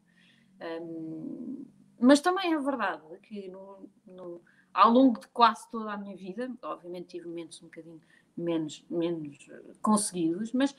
Um, 0.81 1.65
mas 1.99 2.19
também 2.21 2.53
é 2.53 2.59
verdade 2.59 3.03
que 3.23 3.47
no, 3.49 3.89
no, 4.05 4.41
ao 4.73 4.91
longo 4.91 5.19
de 5.19 5.27
quase 5.29 5.69
toda 5.69 5.91
a 5.93 5.97
minha 5.97 6.15
vida, 6.15 6.51
obviamente 6.61 7.07
tive 7.07 7.27
momentos 7.27 7.61
um 7.61 7.65
bocadinho 7.65 8.01
menos, 8.35 8.85
menos 8.89 9.47
eh, 9.49 9.61
conseguidos, 9.81 10.51
mas 10.51 10.75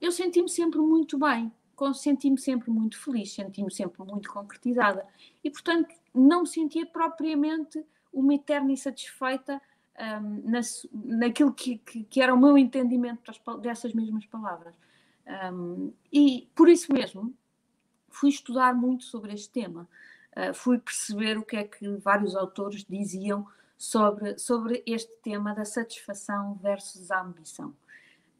eu 0.00 0.12
senti-me 0.12 0.48
sempre 0.48 0.78
muito 0.80 1.18
bem, 1.18 1.50
senti-me 1.94 2.38
sempre 2.38 2.70
muito 2.70 2.98
feliz, 2.98 3.32
senti-me 3.32 3.72
sempre 3.72 4.02
muito 4.04 4.30
concretizada 4.30 5.06
e, 5.42 5.50
portanto, 5.50 5.94
não 6.14 6.42
me 6.42 6.46
sentia 6.46 6.84
propriamente 6.86 7.84
uma 8.12 8.34
eterna 8.34 8.70
insatisfeita 8.70 9.60
um, 9.98 10.50
na, 10.50 10.60
naquilo 10.92 11.52
que, 11.52 11.78
que, 11.78 12.04
que, 12.04 12.20
era 12.20 12.34
o 12.34 12.38
meu 12.38 12.56
entendimento 12.58 13.22
dessas 13.60 13.92
mesmas 13.94 14.26
palavras. 14.26 14.74
Um, 15.26 15.92
e 16.12 16.48
por 16.54 16.68
isso 16.68 16.92
mesmo 16.92 17.34
fui 18.08 18.30
estudar 18.30 18.74
muito 18.74 19.04
sobre 19.04 19.32
este 19.32 19.50
tema. 19.50 19.88
Uh, 20.36 20.54
fui 20.54 20.78
perceber 20.78 21.38
o 21.38 21.44
que 21.44 21.56
é 21.56 21.64
que 21.64 21.88
vários 21.96 22.34
autores 22.34 22.84
diziam 22.88 23.46
sobre, 23.76 24.38
sobre 24.38 24.82
este 24.86 25.14
tema 25.16 25.54
da 25.54 25.64
satisfação 25.64 26.54
versus 26.62 27.10
a 27.10 27.20
ambição. 27.20 27.74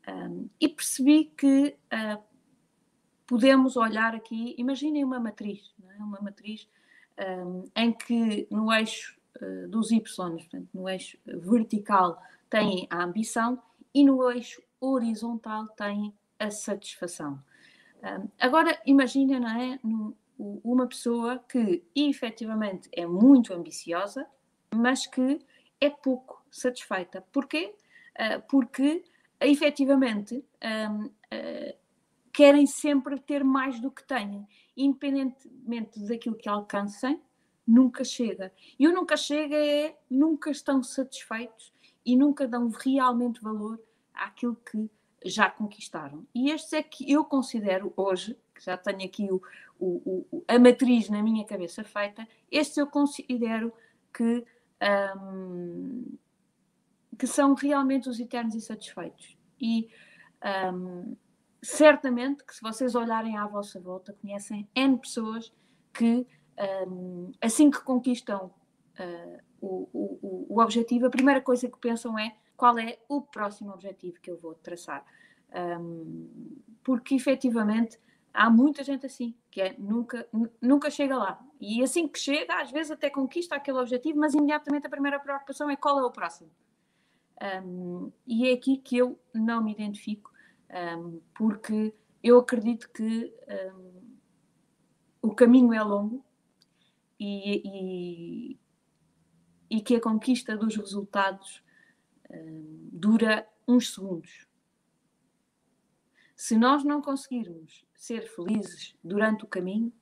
Um, 0.08 0.48
e 0.60 0.68
percebi 0.68 1.26
que 1.36 1.76
uh, 1.92 2.22
podemos 3.26 3.76
olhar 3.76 4.14
aqui, 4.14 4.54
imaginem 4.58 5.04
uma 5.04 5.18
matriz, 5.18 5.74
é? 5.88 6.02
uma 6.02 6.20
matriz 6.20 6.68
um, 7.18 7.64
em 7.74 7.92
que 7.92 8.46
no 8.50 8.72
eixo 8.72 9.18
uh, 9.40 9.68
dos 9.68 9.90
Y, 9.90 10.00
portanto, 10.36 10.68
no 10.72 10.88
eixo 10.88 11.18
vertical, 11.26 12.20
tem 12.48 12.86
a 12.90 13.02
ambição 13.02 13.60
e 13.94 14.04
no 14.04 14.30
eixo 14.30 14.62
horizontal 14.80 15.66
tem 15.68 16.14
a 16.42 16.50
satisfação. 16.50 17.42
Um, 18.02 18.28
agora, 18.38 18.80
imaginem, 18.84 19.38
não 19.38 19.48
é? 19.48 19.78
Uma 20.36 20.88
pessoa 20.88 21.38
que 21.38 21.84
efetivamente 21.94 22.88
é 22.92 23.06
muito 23.06 23.54
ambiciosa, 23.54 24.26
mas 24.74 25.06
que 25.06 25.40
é 25.80 25.88
pouco 25.88 26.44
satisfeita. 26.50 27.24
Porquê? 27.32 27.76
Uh, 28.18 28.42
porque 28.48 29.04
efetivamente 29.40 30.44
um, 30.90 31.06
uh, 31.06 31.10
ah, 31.30 31.74
querem 32.32 32.66
sempre 32.66 33.18
ter 33.20 33.44
mais 33.44 33.80
do 33.80 33.90
que 33.90 34.04
têm, 34.04 34.46
independentemente 34.76 36.00
daquilo 36.00 36.36
que 36.36 36.48
alcancem, 36.48 37.20
nunca 37.66 38.04
chega. 38.04 38.52
E 38.78 38.88
o 38.88 38.92
nunca 38.92 39.16
chega 39.16 39.56
é 39.56 39.96
nunca 40.10 40.50
estão 40.50 40.82
satisfeitos 40.82 41.72
e 42.04 42.16
nunca 42.16 42.48
dão 42.48 42.68
realmente 42.68 43.40
valor 43.40 43.80
àquilo 44.12 44.56
que 44.56 44.90
já 45.24 45.50
conquistaram. 45.50 46.26
E 46.34 46.50
estes 46.50 46.72
é 46.72 46.82
que 46.82 47.10
eu 47.10 47.24
considero 47.24 47.92
hoje, 47.96 48.38
que 48.54 48.64
já 48.64 48.76
tenho 48.76 49.04
aqui 49.04 49.30
o, 49.30 49.42
o, 49.78 50.26
o, 50.30 50.44
a 50.46 50.58
matriz 50.58 51.08
na 51.08 51.22
minha 51.22 51.44
cabeça 51.44 51.82
feita, 51.82 52.26
estes 52.50 52.76
eu 52.76 52.86
considero 52.86 53.72
que, 54.12 54.44
um, 55.16 56.16
que 57.18 57.26
são 57.26 57.54
realmente 57.54 58.08
os 58.08 58.20
eternos 58.20 58.54
insatisfeitos. 58.54 59.36
E 59.60 59.88
um, 60.72 61.16
certamente 61.62 62.44
que 62.44 62.54
se 62.54 62.60
vocês 62.60 62.94
olharem 62.94 63.36
à 63.36 63.46
vossa 63.46 63.80
volta, 63.80 64.12
conhecem 64.20 64.68
N 64.74 64.98
pessoas 64.98 65.52
que 65.92 66.26
um, 66.88 67.32
assim 67.40 67.70
que 67.70 67.80
conquistam 67.80 68.52
uh, 68.98 69.38
o, 69.60 69.88
o, 69.92 70.46
o 70.50 70.60
objetivo, 70.60 71.06
a 71.06 71.10
primeira 71.10 71.40
coisa 71.40 71.68
que 71.68 71.78
pensam 71.78 72.18
é 72.18 72.36
qual 72.56 72.78
é 72.78 72.98
o 73.08 73.20
próximo 73.20 73.72
objetivo 73.72 74.20
que 74.20 74.30
eu 74.30 74.38
vou 74.38 74.54
traçar. 74.54 75.04
Um, 75.54 76.60
porque 76.82 77.14
efetivamente 77.14 77.98
há 78.32 78.48
muita 78.48 78.82
gente 78.82 79.06
assim, 79.06 79.34
que 79.50 79.60
é 79.60 79.74
nunca, 79.78 80.26
nunca 80.60 80.90
chega 80.90 81.16
lá. 81.16 81.44
E 81.60 81.82
assim 81.82 82.08
que 82.08 82.18
chega, 82.18 82.60
às 82.60 82.70
vezes 82.70 82.90
até 82.90 83.10
conquista 83.10 83.54
aquele 83.54 83.78
objetivo, 83.78 84.18
mas 84.18 84.34
imediatamente 84.34 84.86
a 84.86 84.90
primeira 84.90 85.20
preocupação 85.20 85.68
é 85.70 85.76
qual 85.76 85.98
é 85.98 86.02
o 86.02 86.10
próximo. 86.10 86.50
Um, 87.64 88.12
e 88.26 88.48
é 88.48 88.52
aqui 88.52 88.76
que 88.76 88.96
eu 88.96 89.18
não 89.34 89.62
me 89.62 89.72
identifico, 89.72 90.32
um, 90.98 91.20
porque 91.34 91.94
eu 92.22 92.38
acredito 92.38 92.88
que 92.90 93.34
um, 93.74 94.02
o 95.22 95.34
caminho 95.34 95.72
é 95.72 95.82
longo 95.82 96.24
e, 97.18 97.62
e, 97.64 98.58
e, 99.70 99.80
que 99.80 99.96
a 99.96 100.00
conquista 100.00 100.56
dos 100.56 100.76
resultados 100.76 101.62
dura 102.92 103.46
uns 103.66 103.94
segundos. 103.94 104.46
Se 106.36 106.56
nós 106.56 106.82
não 106.82 107.00
conseguirmos 107.00 107.84
ser 107.94 108.22
felizes 108.28 108.96
durante 109.02 109.44
o 109.44 109.48
caminho, 109.48 109.92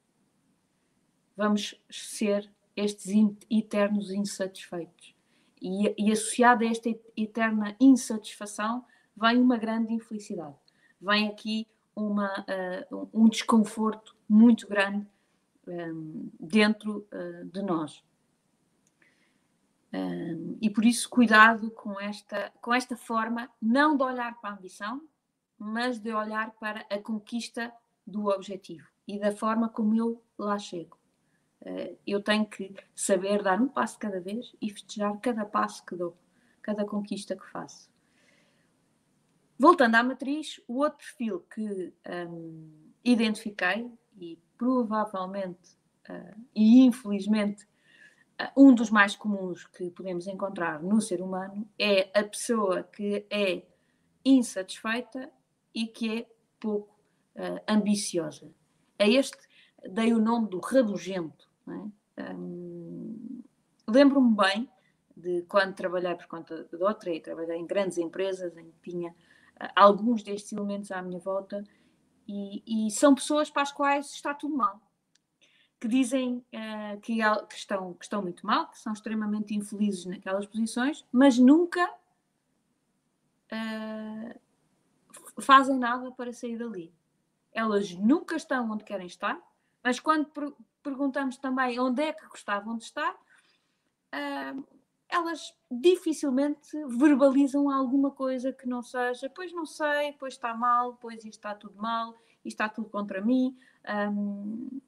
vamos 1.37 1.75
ser 1.91 2.51
estes 2.75 3.13
eternos 3.51 4.11
insatisfeitos. 4.11 5.15
E, 5.61 5.95
e 5.99 6.11
associado 6.11 6.65
a 6.65 6.69
esta 6.69 6.89
eterna 7.17 7.77
insatisfação 7.79 8.85
vem 9.15 9.39
uma 9.39 9.59
grande 9.59 9.93
infelicidade. 9.93 10.57
Vem 11.01 11.29
aqui 11.29 11.67
uma, 11.95 12.45
uh, 12.91 13.09
um 13.13 13.29
desconforto 13.29 14.17
muito 14.29 14.67
grande 14.67 15.07
um, 15.67 16.31
dentro 16.41 17.07
uh, 17.13 17.45
de 17.45 17.63
nós. 17.63 18.03
Um, 19.93 20.57
e 20.61 20.71
por 20.71 20.85
isso, 20.85 21.09
cuidado 21.09 21.71
com 21.73 21.99
esta, 22.01 22.53
com 22.61 22.73
esta 22.73 22.97
forma, 22.97 23.51
não 23.61 23.97
de 23.97 24.03
olhar 24.03 24.41
para 24.41 24.51
a 24.51 24.53
ambição, 24.55 25.03
mas 25.59 25.99
de 25.99 26.13
olhar 26.13 26.53
para 26.53 26.87
a 26.91 26.99
conquista 26.99 27.73
do 28.07 28.27
objetivo 28.29 28.87
e 29.07 29.19
da 29.19 29.33
forma 29.33 29.69
como 29.69 29.95
eu 29.95 30.23
lá 30.39 30.59
chego. 30.59 30.99
Uh, 31.61 31.99
eu 32.07 32.23
tenho 32.23 32.47
que 32.47 32.75
saber 32.95 33.43
dar 33.43 33.61
um 33.61 33.69
passo 33.69 33.99
cada 33.99 34.21
vez 34.21 34.55
e 34.63 34.71
festejar 34.71 35.19
cada 35.21 35.45
passo 35.45 35.85
que 35.85 35.95
dou, 35.95 36.17
cada 36.63 36.85
conquista 36.87 37.37
que 37.37 37.47
faço. 37.51 37.91
Voltando 39.59 39.97
à 39.97 40.03
matriz, 40.03 40.59
o 40.67 40.79
outro 40.79 40.97
perfil 40.97 41.41
que 41.41 41.93
um, 42.09 42.71
identifiquei 43.05 43.93
e 44.17 44.39
provavelmente 44.57 45.77
uh, 46.09 46.41
e 46.55 46.81
infelizmente 46.81 47.69
um 48.57 48.75
dos 48.75 48.91
mais 48.91 49.15
comuns 49.15 49.67
que 49.67 49.91
podemos 49.91 50.27
encontrar 50.27 50.83
no 50.83 51.01
ser 51.01 51.21
humano 51.21 51.69
é 51.79 52.11
a 52.19 52.25
pessoa 52.25 52.83
que 52.83 53.27
é 53.31 53.63
insatisfeita 54.25 55.31
e 55.75 55.87
que 55.87 56.21
é 56.21 56.27
pouco 56.59 56.95
uh, 57.37 57.61
ambiciosa. 57.69 58.51
A 58.99 59.07
este 59.07 59.39
dei 59.89 60.13
o 60.13 60.21
nome 60.21 60.49
do 60.49 60.61
rabugento. 60.61 61.49
É? 61.69 62.23
Um, 62.35 63.43
Lembro-me 63.89 64.37
bem 64.37 64.71
de 65.17 65.43
quando 65.43 65.75
trabalhei 65.75 66.15
por 66.15 66.27
conta 66.27 66.65
de 66.65 66.83
outra 66.83 67.13
e 67.13 67.21
trabalhei 67.21 67.57
em 67.57 67.67
grandes 67.67 67.99
empresas 67.99 68.57
em 68.57 68.71
que 68.71 68.91
tinha 68.91 69.11
uh, 69.11 69.69
alguns 69.75 70.23
destes 70.23 70.53
elementos 70.53 70.91
à 70.93 71.03
minha 71.03 71.19
volta 71.19 71.65
e, 72.29 72.87
e 72.87 72.91
são 72.91 73.15
pessoas 73.15 73.51
para 73.51 73.63
as 73.63 73.73
quais 73.73 74.13
está 74.13 74.33
tudo 74.33 74.57
mal 74.57 74.81
que 75.81 75.89
dizem 75.89 76.45
uh, 76.55 77.01
que, 77.01 77.17
que, 77.49 77.55
estão, 77.55 77.95
que 77.95 78.05
estão 78.05 78.21
muito 78.21 78.47
mal, 78.47 78.69
que 78.69 78.79
são 78.79 78.93
extremamente 78.93 79.55
infelizes 79.55 80.05
naquelas 80.05 80.47
posições, 80.47 81.07
mas 81.11 81.39
nunca 81.39 81.91
uh, 83.51 84.41
fazem 85.41 85.79
nada 85.79 86.13
para 86.13 86.35
sair 86.35 86.59
dali. 86.59 86.93
Elas 87.51 87.95
nunca 87.95 88.37
estão 88.37 88.71
onde 88.71 88.85
querem 88.85 89.07
estar, 89.07 89.41
mas 89.83 89.99
quando 89.99 90.27
per 90.27 90.53
perguntamos 90.83 91.37
também 91.37 91.79
onde 91.79 92.03
é 92.03 92.11
que 92.11 92.27
gostavam 92.27 92.79
de 92.79 92.85
estar, 92.85 93.13
uh, 93.13 94.67
elas 95.11 95.55
dificilmente 95.71 96.71
verbalizam 96.87 97.69
alguma 97.69 98.11
coisa 98.11 98.51
que 98.51 98.67
não 98.67 98.83
seja, 98.83 99.29
pois 99.29 99.53
não 99.53 99.67
sei, 99.67 100.15
pois 100.19 100.35
está 100.35 100.55
mal, 100.55 100.95
pois 100.95 101.17
isto 101.19 101.35
está 101.35 101.55
tudo 101.55 101.77
mal, 101.77 102.15
isto 102.43 102.47
está 102.47 102.67
tudo 102.67 102.89
contra 102.89 103.21
mim. 103.21 103.55
Um, 104.11 104.81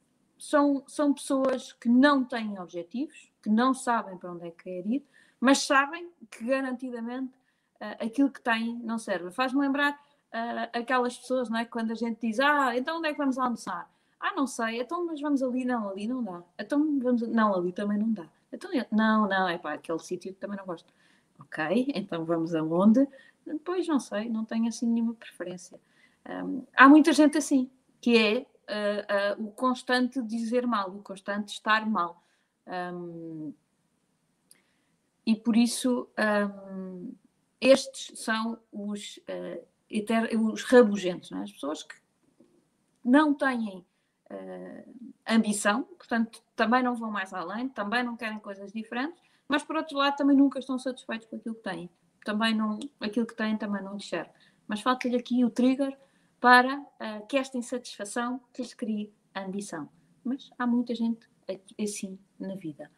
são, 0.42 0.82
são 0.88 1.14
pessoas 1.14 1.72
que 1.72 1.88
não 1.88 2.24
têm 2.24 2.58
objetivos, 2.58 3.30
que 3.40 3.48
não 3.48 3.72
sabem 3.72 4.18
para 4.18 4.32
onde 4.32 4.48
é 4.48 4.50
que 4.50 4.64
quer 4.64 4.84
ir, 4.84 5.06
mas 5.38 5.58
sabem 5.58 6.10
que 6.28 6.44
garantidamente 6.44 7.32
uh, 7.80 8.04
aquilo 8.04 8.28
que 8.28 8.40
têm 8.40 8.74
não 8.82 8.98
serve. 8.98 9.30
Faz-me 9.30 9.60
lembrar 9.60 9.92
uh, 9.92 10.76
aquelas 10.76 11.16
pessoas, 11.16 11.48
não 11.48 11.58
é? 11.58 11.64
Quando 11.64 11.92
a 11.92 11.94
gente 11.94 12.26
diz, 12.26 12.40
ah, 12.40 12.76
então 12.76 12.98
onde 12.98 13.06
é 13.06 13.12
que 13.12 13.18
vamos 13.18 13.38
almoçar? 13.38 13.88
Ah, 14.18 14.34
não 14.34 14.48
sei, 14.48 14.80
então 14.80 15.06
mas 15.06 15.20
vamos 15.20 15.44
ali, 15.44 15.64
não, 15.64 15.88
ali 15.88 16.08
não 16.08 16.24
dá. 16.24 16.42
Então 16.58 16.98
vamos, 16.98 17.22
não, 17.22 17.54
ali 17.54 17.70
também 17.72 17.96
não 17.96 18.12
dá. 18.12 18.26
Então, 18.52 18.68
não, 18.90 19.28
não, 19.28 19.48
é 19.48 19.58
para 19.58 19.76
aquele 19.76 20.00
sítio 20.00 20.34
que 20.34 20.40
também 20.40 20.58
não 20.58 20.66
gosto. 20.66 20.92
Ok, 21.38 21.92
então 21.94 22.24
vamos 22.24 22.52
aonde? 22.52 23.06
Depois 23.46 23.86
não 23.86 24.00
sei, 24.00 24.28
não 24.28 24.44
tenho 24.44 24.66
assim 24.66 24.88
nenhuma 24.88 25.14
preferência. 25.14 25.78
Um, 26.28 26.64
há 26.76 26.88
muita 26.88 27.12
gente 27.12 27.38
assim, 27.38 27.70
que 28.00 28.18
é 28.18 28.46
uh, 28.72 29.42
uh, 29.42 29.46
o 29.46 29.52
constante 29.52 30.22
dizer 30.22 30.66
mal, 30.66 30.90
o 30.90 31.02
constante 31.02 31.52
estar 31.52 31.86
mal. 31.88 32.22
Um, 32.66 33.52
e 35.26 35.36
por 35.36 35.56
isso 35.56 36.08
um, 36.18 37.14
estes 37.60 38.18
são 38.18 38.58
os, 38.72 39.18
uh, 39.18 39.64
eter, 39.90 40.30
os 40.40 40.64
rabugentos, 40.64 41.30
é? 41.32 41.36
as 41.36 41.52
pessoas 41.52 41.82
que 41.82 41.94
não 43.04 43.34
têm 43.34 43.84
ambição, 45.28 45.82
portanto 45.82 46.42
também 46.56 46.82
não 46.82 46.94
vão 46.94 47.10
mais 47.10 47.34
além, 47.34 47.68
também 47.68 48.02
não 48.02 48.16
querem 48.16 48.38
coisas 48.38 48.72
diferentes, 48.72 49.22
mas 49.46 49.62
por 49.62 49.76
outro 49.76 49.98
lado 49.98 50.16
também 50.16 50.34
nunca 50.34 50.58
estão 50.58 50.78
satisfeitos 50.78 51.26
com 51.28 51.36
aquilo 51.36 51.54
que 51.54 51.62
têm. 51.62 51.90
Também 52.24 52.54
não, 52.54 52.78
aquilo 52.98 53.26
que 53.26 53.36
têm 53.36 53.58
também 53.58 53.82
não 53.82 53.92
lhes 53.94 54.08
serve. 54.08 54.30
Mas 54.66 54.80
falta-lhe 54.80 55.16
aqui 55.16 55.44
o 55.44 55.50
trigger 55.50 55.98
para 56.42 56.76
uh, 56.80 57.24
que 57.28 57.36
esta 57.36 57.56
insatisfação 57.56 58.42
lhes 58.58 58.74
crie 58.74 59.14
ambição. 59.32 59.88
Mas 60.24 60.50
há 60.58 60.66
muita 60.66 60.92
gente 60.92 61.30
assim 61.80 62.18
na 62.36 62.56
vida. 62.56 62.90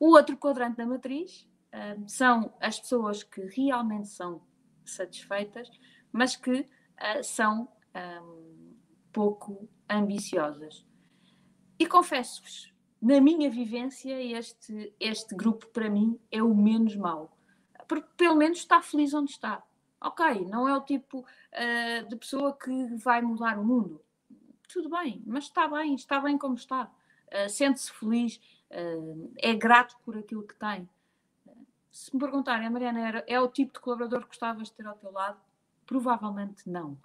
O 0.00 0.08
outro 0.16 0.36
quadrante 0.36 0.78
da 0.78 0.84
matriz 0.84 1.48
uh, 1.72 2.08
são 2.08 2.52
as 2.60 2.80
pessoas 2.80 3.22
que 3.22 3.40
realmente 3.42 4.08
são 4.08 4.42
satisfeitas, 4.84 5.70
mas 6.10 6.34
que 6.34 6.60
uh, 6.60 7.22
são 7.22 7.68
um, 7.94 8.74
pouco 9.12 9.68
ambiciosas. 9.88 10.84
E 11.78 11.86
confesso-vos, 11.86 12.74
na 13.00 13.20
minha 13.20 13.48
vivência, 13.48 14.20
este, 14.20 14.92
este 14.98 15.36
grupo 15.36 15.68
para 15.68 15.88
mim 15.88 16.18
é 16.32 16.42
o 16.42 16.52
menos 16.52 16.96
mau. 16.96 17.38
Porque 17.86 18.08
pelo 18.16 18.34
menos 18.34 18.58
está 18.58 18.82
feliz 18.82 19.14
onde 19.14 19.30
está. 19.30 19.62
Ok, 20.00 20.46
não 20.46 20.68
é 20.68 20.76
o 20.76 20.80
tipo 20.80 21.20
uh, 21.20 22.08
de 22.08 22.16
pessoa 22.16 22.56
que 22.56 22.94
vai 22.96 23.20
mudar 23.20 23.58
o 23.58 23.64
mundo. 23.64 24.00
Tudo 24.68 24.88
bem, 24.88 25.22
mas 25.26 25.44
está 25.44 25.66
bem, 25.66 25.94
está 25.94 26.20
bem 26.20 26.38
como 26.38 26.54
está. 26.54 26.90
Uh, 27.26 27.48
Sente-se 27.48 27.92
feliz, 27.92 28.40
uh, 28.70 29.32
é 29.36 29.54
grato 29.54 29.96
por 30.04 30.16
aquilo 30.16 30.46
que 30.46 30.54
tem. 30.54 30.88
Se 31.90 32.14
me 32.14 32.20
perguntarem, 32.20 32.66
a 32.66 32.70
Mariana 32.70 33.00
era, 33.00 33.24
é 33.26 33.40
o 33.40 33.48
tipo 33.48 33.72
de 33.72 33.80
colaborador 33.80 34.20
que 34.20 34.28
gostavas 34.28 34.68
de 34.68 34.74
ter 34.74 34.86
ao 34.86 34.94
teu 34.94 35.10
lado? 35.10 35.40
Provavelmente 35.84 36.68
não. 36.68 36.96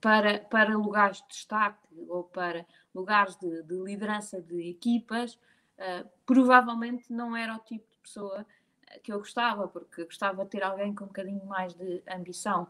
para, 0.00 0.38
para 0.38 0.76
lugares 0.76 1.20
de 1.22 1.28
destaque 1.28 1.88
ou 2.06 2.22
para 2.22 2.64
lugares 2.94 3.34
de, 3.36 3.62
de 3.62 3.74
liderança 3.82 4.40
de 4.40 4.68
equipas, 4.68 5.36
provavelmente 6.24 7.12
não 7.12 7.34
era 7.34 7.56
o 7.56 7.58
tipo 7.60 7.90
de 7.90 7.98
pessoa 7.98 8.46
que 9.02 9.12
eu 9.12 9.18
gostava, 9.18 9.68
porque 9.68 10.04
gostava 10.04 10.44
de 10.44 10.50
ter 10.50 10.62
alguém 10.62 10.94
com 10.94 11.04
um 11.04 11.08
bocadinho 11.08 11.44
mais 11.46 11.74
de 11.74 12.02
ambição. 12.08 12.68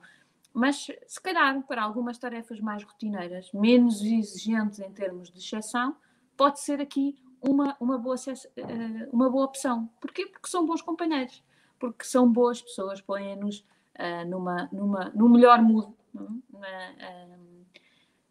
Mas, 0.53 0.87
se 1.07 1.21
calhar, 1.21 1.61
para 1.67 1.83
algumas 1.83 2.17
tarefas 2.17 2.61
mais 2.61 2.85
rotineiras, 2.85 3.51
menos 3.53 4.01
exigentes 4.03 4.79
em 4.79 4.93
termos 4.93 5.31
de 5.31 5.39
exceção, 5.39 5.97
pode 6.37 6.61
ser 6.61 6.81
aqui 6.81 7.19
uma, 7.41 7.77
uma, 7.81 7.99
boa, 7.99 8.17
eh, 8.57 9.09
uma 9.13 9.29
boa 9.29 9.45
opção. 9.45 9.91
Porquê? 10.01 10.27
Porque 10.27 10.49
são 10.49 10.65
bons 10.65 10.81
companheiros, 10.81 11.43
porque 11.79 12.05
são 12.05 12.31
boas 12.31 12.63
pessoas, 12.63 13.01
põem-nos 13.01 13.67
uh, 13.99 14.29
numa, 14.29 14.69
numa, 14.73 15.11
no 15.11 15.29
melhor 15.29 15.61
mood. 15.61 15.93
Uh, 16.15 17.65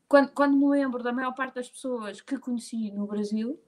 quando, 0.08 0.32
quando 0.32 0.58
me 0.58 0.70
lembro 0.70 1.04
da 1.04 1.12
maior 1.12 1.34
parte 1.34 1.56
das 1.56 1.70
pessoas 1.70 2.22
que 2.22 2.38
conheci 2.38 2.92
no 2.92 3.06
Brasil, 3.06 3.60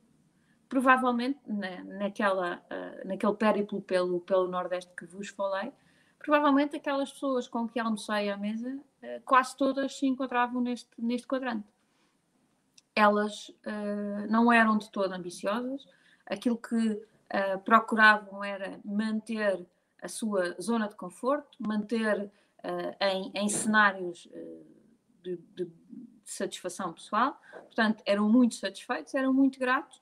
provavelmente 0.76 1.40
na, 1.48 1.86
naquela, 1.86 2.58
uh, 2.58 3.08
naquele 3.08 3.34
périplo 3.36 3.82
pelo, 3.82 4.20
pelo 4.20 4.50
Nordeste 4.50 4.92
que 4.94 5.06
vos 5.06 5.30
falei, 5.30 5.72
provavelmente 6.20 6.76
aquelas 6.76 7.14
pessoas 7.14 7.48
com 7.48 7.66
que 7.66 7.80
almocei 7.80 8.30
à 8.30 8.36
mesa, 8.36 8.70
uh, 8.76 9.22
quase 9.24 9.56
todas 9.56 9.98
se 9.98 10.06
encontravam 10.06 10.60
neste, 10.60 10.90
neste 10.98 11.26
quadrante. 11.26 11.66
Elas 12.94 13.48
uh, 13.48 14.30
não 14.30 14.52
eram 14.52 14.78
de 14.78 14.92
todo 14.92 15.14
ambiciosas, 15.14 15.88
aquilo 16.26 16.58
que 16.58 17.02
procuravam 17.66 18.44
era 18.44 18.80
manter 18.86 19.66
a 20.02 20.08
sua 20.08 20.56
zona 20.62 20.88
de 20.88 20.96
conforto, 20.96 21.58
manter 21.60 22.32
em, 23.02 23.32
em, 23.34 23.50
cenários 23.50 24.30
de, 25.24 25.36
de, 25.56 25.66
de 25.66 25.72
satisfação 26.24 26.94
pessoal, 26.94 27.38
portanto, 27.66 28.04
eram 28.06 28.30
muito 28.30 28.56
satisfeitos, 28.56 29.16
eram 29.16 29.34
muito 29.34 29.60
gratos 29.60 30.00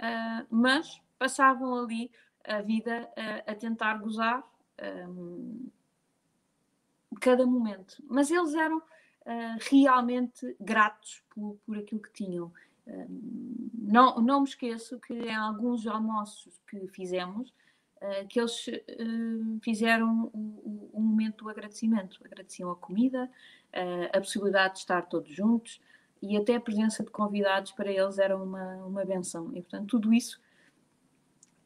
uh, 0.00 0.46
mas 0.50 1.00
passavam 1.18 1.74
ali 1.76 2.10
a 2.44 2.60
vida 2.60 3.08
uh, 3.16 3.50
a 3.50 3.54
tentar 3.54 3.94
gozar 3.98 4.42
um, 5.08 5.68
cada 7.20 7.46
momento. 7.46 8.02
Mas 8.08 8.30
eles 8.30 8.54
eram 8.54 8.78
uh, 8.78 9.58
realmente 9.70 10.56
gratos 10.60 11.22
por, 11.30 11.58
por 11.64 11.78
aquilo 11.78 12.00
que 12.00 12.12
tinham. 12.12 12.52
não, 13.72 14.20
não 14.20 14.40
me 14.40 14.48
esqueço 14.48 14.98
que 15.00 15.14
em 15.14 15.34
alguns 15.34 15.86
almoços 15.86 16.60
que 16.68 16.86
fizemos, 16.88 17.54
que 18.28 18.38
eles 18.38 18.66
fizeram 19.62 20.30
um, 20.34 20.90
um, 20.92 21.00
momento 21.00 21.44
do 21.44 21.48
agradecimento. 21.50 22.20
Agradeciam 22.22 22.70
a 22.70 22.76
comida, 22.76 23.30
a 24.12 24.18
possibilidade 24.18 24.74
de 24.74 24.80
estar 24.80 25.00
todos 25.08 25.34
juntos, 25.34 25.80
e 26.24 26.36
até 26.38 26.56
a 26.56 26.60
presença 26.60 27.04
de 27.04 27.10
convidados 27.10 27.72
para 27.72 27.90
eles 27.90 28.18
era 28.18 28.36
uma, 28.36 28.76
uma 28.84 29.04
benção. 29.04 29.50
E, 29.54 29.60
portanto, 29.60 29.88
tudo 29.90 30.12
isso 30.12 30.40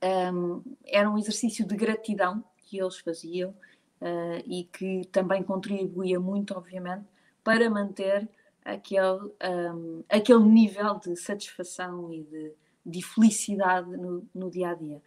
um, 0.03 0.62
era 0.85 1.09
um 1.09 1.16
exercício 1.16 1.64
de 1.64 1.77
gratidão 1.77 2.42
que 2.59 2.81
eles 2.81 2.99
faziam 2.99 3.51
uh, 3.51 4.42
e 4.44 4.64
que 4.64 5.07
também 5.12 5.44
contribuía 5.44 6.18
muito, 6.18 6.55
obviamente, 6.55 7.07
para 7.44 7.71
manter 7.71 8.29
aquele, 8.64 9.33
um, 9.73 10.03
aquele 10.09 10.42
nível 10.42 10.99
de 10.99 11.16
satisfação 11.16 12.12
e 12.12 12.25
de, 12.25 12.53
de 12.85 13.03
felicidade 13.03 13.97
no, 13.97 14.27
no, 14.35 14.51
dia 14.51 14.71
a 14.71 14.75
dia. 14.75 15.01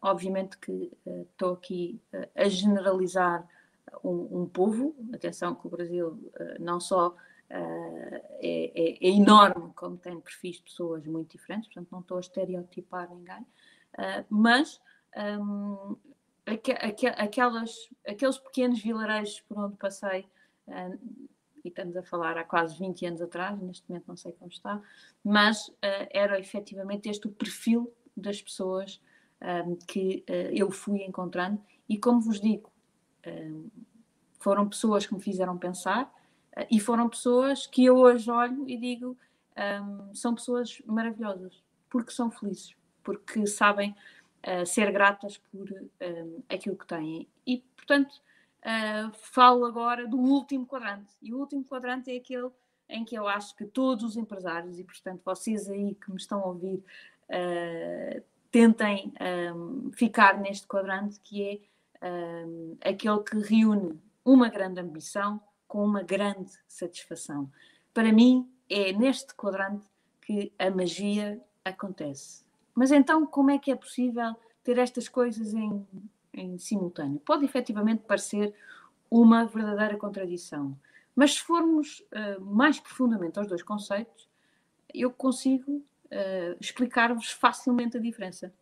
Obviamente 0.00 0.56
que 0.56 0.90
uh, 1.04 1.22
estou 1.30 1.52
aqui 1.52 2.00
uh, 2.14 2.28
a 2.34 2.48
generalizar 2.48 3.46
um, 4.02 4.42
um, 4.42 4.46
povo, 4.46 4.96
atenção 5.12 5.54
que 5.54 5.66
o 5.66 5.70
Brasil 5.70 6.18
não 6.58 6.80
só 6.80 7.14
é, 7.48 8.22
é, 8.40 9.06
é, 9.06 9.08
enorme, 9.08 9.72
como 9.74 9.96
tem 9.96 10.20
perfis 10.20 10.56
de 10.56 10.62
pessoas 10.62 11.06
muito 11.06 11.32
diferentes, 11.32 11.68
portanto 11.68 11.90
não 11.92 12.00
estou 12.00 12.16
a 12.16 12.20
estereotipar 12.20 13.08
ninguém, 13.08 13.46
mas 14.28 14.80
um, 15.16 15.96
aquelas, 17.18 17.88
aqueles 18.06 18.38
pequenos 18.38 18.80
vilarejos 18.80 19.40
por 19.40 19.58
onde 19.58 19.76
passei, 19.76 20.26
uh, 20.68 20.98
e 21.64 21.68
estamos 21.68 21.96
a 21.96 22.02
falar 22.02 22.38
há 22.38 22.44
quase 22.44 22.78
20 22.78 23.06
anos 23.06 23.20
atrás, 23.20 23.60
neste 23.60 23.88
momento 23.88 24.06
não 24.06 24.16
sei 24.16 24.32
como 24.32 24.50
está, 24.50 24.80
mas 25.24 25.68
uh, 25.68 26.06
era 26.10 26.38
efetivamente 26.38 27.08
este 27.08 27.26
o 27.26 27.30
perfil 27.30 27.92
das 28.16 28.40
pessoas 28.40 29.00
um, 29.66 29.76
que 29.76 30.24
uh, 30.28 30.32
eu 30.52 30.70
fui 30.70 31.02
encontrando, 31.02 31.60
e 31.88 31.98
como 31.98 32.20
vos 32.20 32.40
digo, 32.40 32.70
um, 33.26 33.68
foram 34.38 34.68
pessoas 34.68 35.06
que 35.06 35.14
me 35.14 35.20
fizeram 35.20 35.58
pensar 35.58 36.12
e 36.70 36.80
foram 36.80 37.08
pessoas 37.08 37.66
que 37.66 37.84
eu 37.84 37.96
hoje 37.96 38.30
olho 38.30 38.68
e 38.68 38.76
digo 38.76 39.16
um, 39.82 40.14
são 40.14 40.34
pessoas 40.34 40.80
maravilhosas, 40.86 41.62
porque 41.90 42.10
são 42.10 42.30
felizes, 42.30 42.74
porque 43.02 43.46
sabem 43.46 43.94
ser 44.64 44.92
gratas 44.92 45.38
por 45.38 45.68
um, 45.72 46.42
aquilo 46.48 46.76
que 46.76 46.86
têm. 46.86 47.28
E, 47.44 47.64
portanto, 47.74 48.20
uh, 48.66 49.12
falo 49.14 49.64
agora 49.64 50.06
do 50.06 50.18
último 50.18 50.66
quadrante. 50.66 51.12
E 51.22 51.32
o 51.32 51.38
último 51.38 51.64
quadrante 51.64 52.10
é 52.10 52.16
aquele 52.16 52.50
em 52.88 53.04
que 53.04 53.16
eu 53.16 53.26
acho 53.26 53.54
que 53.56 53.64
todos 53.64 54.04
os 54.04 54.16
empresários, 54.16 54.78
e 54.78 54.84
portanto 54.84 55.20
vocês 55.24 55.68
aí 55.68 55.94
que 55.94 56.10
me 56.10 56.16
estão 56.16 56.40
a 56.40 56.46
ouvir, 56.46 56.82
uh, 57.30 58.22
tentem 58.50 59.12
um, 59.54 59.90
ficar 59.92 60.38
neste 60.38 60.66
quadrante, 60.66 61.18
que 61.20 61.60
é 62.00 62.46
um, 62.46 62.76
aquele 62.80 63.20
que 63.20 63.38
reúne 63.38 64.00
uma 64.24 64.48
grande 64.48 64.80
ambição 64.80 65.40
com 65.66 65.84
uma 65.84 66.02
grande 66.02 66.52
satisfação. 66.68 67.50
Para 67.92 68.12
mim, 68.12 68.48
é 68.68 68.92
neste 68.92 69.34
quadrante 69.34 69.86
que 70.22 70.52
a 70.58 70.70
magia 70.70 71.40
acontece. 71.64 72.44
Mas 72.74 72.90
então, 72.90 73.26
como 73.26 73.50
é 73.50 73.58
que 73.58 73.70
é 73.70 73.76
possível 73.76 74.34
ter 74.62 74.78
estas 74.78 75.08
coisas 75.08 75.54
em, 75.54 75.86
em 76.34 76.58
simultâneo? 76.58 77.20
Pode 77.20 77.44
efetivamente 77.44 78.02
parecer 78.02 78.54
uma 79.10 79.46
verdadeira 79.46 79.96
contradição. 79.96 80.76
Mas 81.14 81.34
se 81.34 81.40
formos 81.40 82.00
uh, 82.12 82.40
mais 82.40 82.78
profundamente 82.78 83.38
aos 83.38 83.48
dois 83.48 83.62
conceitos, 83.62 84.28
eu 84.92 85.10
consigo 85.10 85.76
uh, 85.76 86.56
explicar-vos 86.60 87.30
facilmente 87.30 87.96
a 87.96 88.00
diferença. 88.00 88.52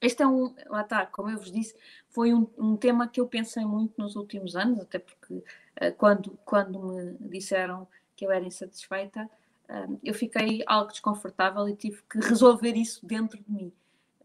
Este 0.00 0.22
é 0.22 0.26
um, 0.26 0.54
lá 0.66 0.82
está, 0.82 1.06
como 1.06 1.30
eu 1.30 1.38
vos 1.38 1.50
disse, 1.50 1.74
foi 2.08 2.34
um, 2.34 2.46
um 2.58 2.76
tema 2.76 3.08
que 3.08 3.20
eu 3.20 3.26
pensei 3.26 3.64
muito 3.64 3.94
nos 4.00 4.16
últimos 4.16 4.56
anos, 4.56 4.80
até 4.80 4.98
porque 4.98 5.34
uh, 5.34 5.94
quando, 5.96 6.38
quando 6.44 6.78
me 6.80 7.28
disseram 7.28 7.88
que 8.14 8.26
eu 8.26 8.30
era 8.30 8.44
insatisfeita, 8.44 9.28
um, 9.68 9.98
eu 10.02 10.14
fiquei 10.14 10.62
algo 10.66 10.90
desconfortável 10.90 11.68
e 11.68 11.74
tive 11.74 12.02
que 12.10 12.18
resolver 12.18 12.74
isso 12.74 13.04
dentro 13.04 13.42
de 13.42 13.50
mim. 13.50 13.72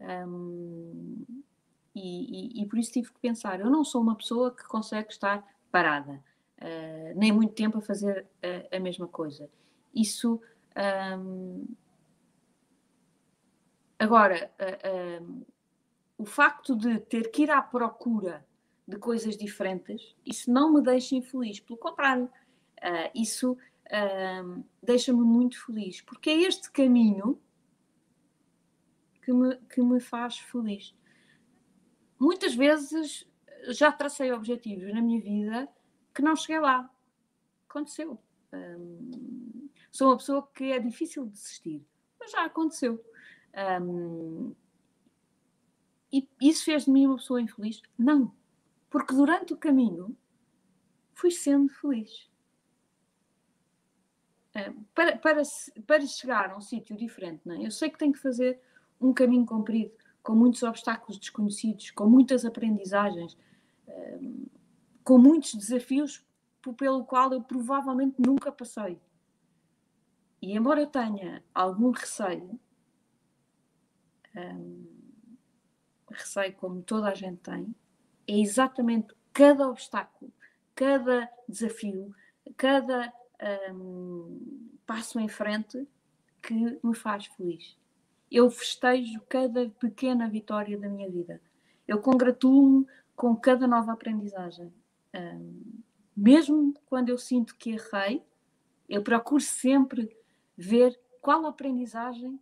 Um, 0.00 1.24
e, 1.94 2.58
e, 2.58 2.62
e, 2.62 2.66
por 2.66 2.78
isso 2.78 2.92
tive 2.92 3.12
que 3.12 3.20
pensar: 3.20 3.60
eu 3.60 3.70
não 3.70 3.84
sou 3.84 4.00
uma 4.00 4.16
pessoa 4.16 4.54
que 4.54 4.64
consegue 4.64 5.12
estar 5.12 5.46
parada, 5.70 6.22
uh, 6.58 7.18
nem 7.18 7.30
muito 7.30 7.54
tempo 7.54 7.78
a 7.78 7.82
fazer 7.82 8.26
a, 8.42 8.76
a 8.76 8.80
mesma 8.80 9.06
coisa. 9.06 9.48
Isso. 9.94 10.40
Um, 11.18 11.66
agora, 13.98 14.50
uh, 14.58 15.51
o 16.18 16.24
facto 16.24 16.76
de 16.76 16.98
ter 17.00 17.30
que 17.30 17.42
ir 17.42 17.50
à 17.50 17.60
procura 17.60 18.46
de 18.86 18.96
coisas 18.96 19.36
diferentes, 19.36 20.14
isso 20.24 20.52
não 20.52 20.72
me 20.72 20.82
deixa 20.82 21.14
infeliz, 21.14 21.60
pelo 21.60 21.78
contrário, 21.78 22.24
uh, 22.24 23.10
isso 23.14 23.52
uh, 23.52 24.64
deixa-me 24.82 25.22
muito 25.22 25.64
feliz, 25.64 26.00
porque 26.00 26.30
é 26.30 26.40
este 26.42 26.70
caminho 26.70 27.40
que 29.22 29.32
me, 29.32 29.56
que 29.68 29.82
me 29.82 30.00
faz 30.00 30.38
feliz. 30.38 30.94
Muitas 32.18 32.54
vezes 32.54 33.26
já 33.68 33.90
tracei 33.92 34.32
objetivos 34.32 34.92
na 34.92 35.00
minha 35.00 35.20
vida 35.20 35.68
que 36.14 36.22
não 36.22 36.36
cheguei 36.36 36.60
lá. 36.60 36.90
Aconteceu. 37.68 38.18
Um, 38.52 39.68
sou 39.90 40.08
uma 40.08 40.16
pessoa 40.16 40.48
que 40.54 40.72
é 40.72 40.78
difícil 40.78 41.24
de 41.24 41.32
desistir, 41.32 41.86
mas 42.18 42.30
já 42.32 42.44
aconteceu. 42.44 43.02
Um, 43.80 44.54
e 46.12 46.28
isso 46.40 46.64
fez 46.64 46.84
de 46.84 46.90
mim 46.90 47.06
uma 47.06 47.16
pessoa 47.16 47.40
infeliz? 47.40 47.80
Não, 47.96 48.32
porque 48.90 49.14
durante 49.14 49.54
o 49.54 49.56
caminho 49.56 50.16
fui 51.14 51.30
sendo 51.30 51.68
feliz. 51.72 52.30
Eh, 54.54 54.72
para, 54.94 55.16
para, 55.16 55.42
para 55.86 56.06
chegar 56.06 56.50
a 56.50 56.56
um 56.56 56.60
sítio 56.60 56.94
diferente, 56.96 57.40
não 57.44 57.54
é? 57.54 57.66
eu 57.66 57.70
sei 57.70 57.88
que 57.88 57.98
tenho 57.98 58.12
que 58.12 58.18
fazer 58.18 58.60
um 59.00 59.12
caminho 59.12 59.46
comprido, 59.46 59.92
com 60.22 60.34
muitos 60.34 60.62
obstáculos 60.62 61.18
desconhecidos, 61.18 61.90
com 61.90 62.06
muitas 62.06 62.44
aprendizagens, 62.44 63.36
eh, 63.88 64.20
com 65.02 65.18
muitos 65.18 65.54
desafios 65.54 66.24
pelo 66.76 67.04
qual 67.04 67.32
eu 67.32 67.42
provavelmente 67.42 68.20
nunca 68.20 68.52
passei. 68.52 69.00
E 70.40 70.56
embora 70.56 70.80
eu 70.80 70.86
tenha 70.86 71.42
algum 71.54 71.90
receio, 71.90 72.58
eh, 74.34 74.56
receio 76.12 76.54
como 76.54 76.82
toda 76.82 77.08
a 77.08 77.14
gente 77.14 77.38
tem, 77.38 77.74
é 78.26 78.38
exatamente 78.38 79.14
cada 79.32 79.68
obstáculo, 79.68 80.32
cada 80.74 81.28
desafio, 81.48 82.14
cada 82.56 83.12
um, 83.72 84.68
passo 84.86 85.18
em 85.18 85.28
frente 85.28 85.86
que 86.42 86.78
me 86.82 86.94
faz 86.94 87.26
feliz. 87.26 87.76
Eu 88.30 88.50
festejo 88.50 89.20
cada 89.28 89.68
pequena 89.68 90.28
vitória 90.28 90.78
da 90.78 90.88
minha 90.88 91.10
vida. 91.10 91.40
Eu 91.86 92.00
congratulo-me 92.00 92.86
com 93.14 93.36
cada 93.36 93.66
nova 93.66 93.92
aprendizagem. 93.92 94.72
Um, 95.14 95.62
mesmo 96.16 96.74
quando 96.86 97.10
eu 97.10 97.18
sinto 97.18 97.56
que 97.56 97.72
errei, 97.72 98.22
eu 98.88 99.02
procuro 99.02 99.42
sempre 99.42 100.16
ver 100.56 100.98
qual 101.20 101.46
aprendizagem 101.46 102.38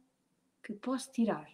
que 0.63 0.73
posso 0.73 1.11
tirar. 1.11 1.49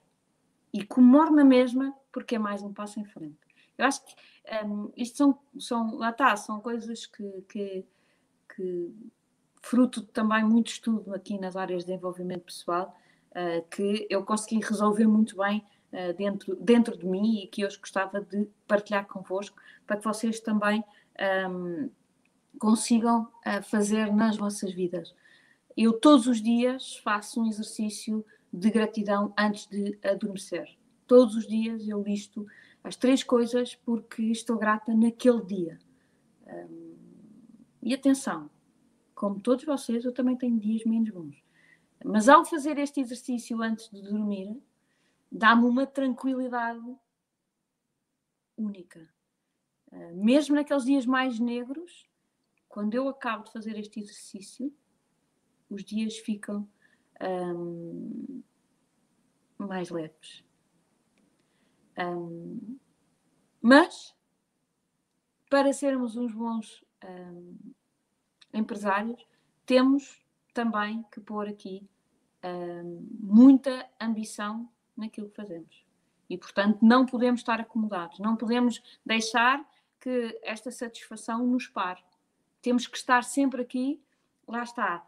E 0.76 0.84
comemoro 0.84 1.34
na 1.34 1.42
mesma, 1.42 1.96
porque 2.12 2.36
é 2.36 2.38
mais 2.38 2.62
um 2.62 2.70
passo 2.70 3.00
em 3.00 3.04
frente. 3.06 3.38
Eu 3.78 3.86
acho 3.86 4.04
que 4.04 4.14
um, 4.62 4.92
isto 4.94 5.16
são, 5.16 5.38
são, 5.58 5.96
lá 5.96 6.10
está, 6.10 6.36
são 6.36 6.60
coisas 6.60 7.06
que, 7.06 7.24
que, 7.48 7.84
que 8.54 8.94
fruto 9.62 10.02
também 10.02 10.44
muito 10.44 10.68
estudo 10.68 11.14
aqui 11.14 11.38
nas 11.38 11.56
áreas 11.56 11.82
de 11.82 11.86
desenvolvimento 11.86 12.42
pessoal, 12.42 12.94
uh, 13.30 13.66
que 13.70 14.06
eu 14.10 14.22
consegui 14.22 14.60
resolver 14.60 15.06
muito 15.06 15.38
bem 15.38 15.64
uh, 15.92 16.12
dentro, 16.12 16.54
dentro 16.56 16.94
de 16.94 17.06
mim 17.06 17.44
e 17.44 17.46
que 17.46 17.64
hoje 17.64 17.78
gostava 17.78 18.20
de 18.20 18.46
partilhar 18.68 19.06
convosco, 19.06 19.56
para 19.86 19.96
que 19.96 20.04
vocês 20.04 20.40
também 20.40 20.84
um, 21.50 21.88
consigam 22.58 23.22
uh, 23.46 23.62
fazer 23.62 24.12
nas 24.12 24.36
vossas 24.36 24.74
vidas. 24.74 25.14
Eu 25.74 25.94
todos 25.94 26.26
os 26.26 26.42
dias 26.42 26.98
faço 26.98 27.40
um 27.40 27.46
exercício 27.46 28.22
de 28.56 28.70
gratidão 28.70 29.34
antes 29.38 29.66
de 29.66 29.98
adormecer. 30.02 30.66
Todos 31.06 31.36
os 31.36 31.46
dias 31.46 31.86
eu 31.86 32.02
listo 32.02 32.46
as 32.82 32.96
três 32.96 33.22
coisas 33.22 33.74
porque 33.74 34.22
estou 34.24 34.56
grata 34.56 34.94
naquele 34.94 35.44
dia. 35.44 35.78
E 37.82 37.94
atenção, 37.94 38.50
como 39.14 39.40
todos 39.40 39.64
vocês, 39.64 40.04
eu 40.04 40.12
também 40.12 40.36
tenho 40.36 40.58
dias 40.58 40.84
menos 40.84 41.10
bons. 41.10 41.36
Mas 42.04 42.28
ao 42.28 42.44
fazer 42.44 42.78
este 42.78 43.00
exercício 43.00 43.62
antes 43.62 43.88
de 43.90 44.02
dormir, 44.02 44.60
dá-me 45.30 45.64
uma 45.64 45.86
tranquilidade 45.86 46.96
única. 48.56 49.08
Uh, 49.92 50.16
mesmo 50.16 50.54
naqueles 50.54 50.84
dias 50.84 51.06
mais 51.06 51.38
negros, 51.38 52.08
quando 52.68 52.94
eu 52.94 53.08
acabo 53.08 53.44
de 53.44 53.52
fazer 53.52 53.78
este 53.78 54.00
exercício, 54.00 54.74
os 55.70 55.84
dias 55.84 56.18
ficam 56.18 56.68
um, 57.20 58.42
mais 59.58 59.90
leves. 59.90 60.44
Um, 61.98 62.78
mas, 63.60 64.14
para 65.48 65.72
sermos 65.72 66.16
uns 66.16 66.32
bons 66.32 66.84
um, 67.04 67.56
empresários, 68.52 69.26
temos 69.64 70.24
também 70.52 71.04
que 71.10 71.20
pôr 71.20 71.48
aqui 71.48 71.88
muita 73.20 73.88
ambição 74.00 74.70
naquilo 74.96 75.28
que 75.28 75.36
fazemos. 75.36 75.84
E, 76.28 76.36
portanto, 76.36 76.78
não 76.82 77.06
podemos 77.06 77.40
estar 77.40 77.60
acomodados, 77.60 78.18
não 78.18 78.36
podemos 78.36 78.82
deixar 79.04 79.64
que 80.00 80.38
esta 80.42 80.70
satisfação 80.70 81.46
nos 81.46 81.66
pare. 81.66 82.02
Temos 82.62 82.86
que 82.86 82.96
estar 82.96 83.22
sempre 83.24 83.62
aqui, 83.62 84.00
lá 84.46 84.62
está, 84.62 85.06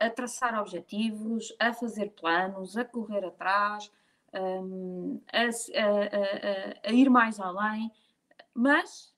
a 0.00 0.10
traçar 0.10 0.58
objetivos, 0.58 1.54
a 1.58 1.72
fazer 1.72 2.10
planos, 2.10 2.76
a 2.76 2.84
correr 2.84 3.24
atrás, 3.24 3.90
um, 4.34 5.20
a, 5.32 5.40
a, 5.40 5.46
a, 5.46 6.90
a, 6.90 6.92
ir 6.92 7.08
mais 7.08 7.38
além, 7.40 7.90
mas 8.54 9.14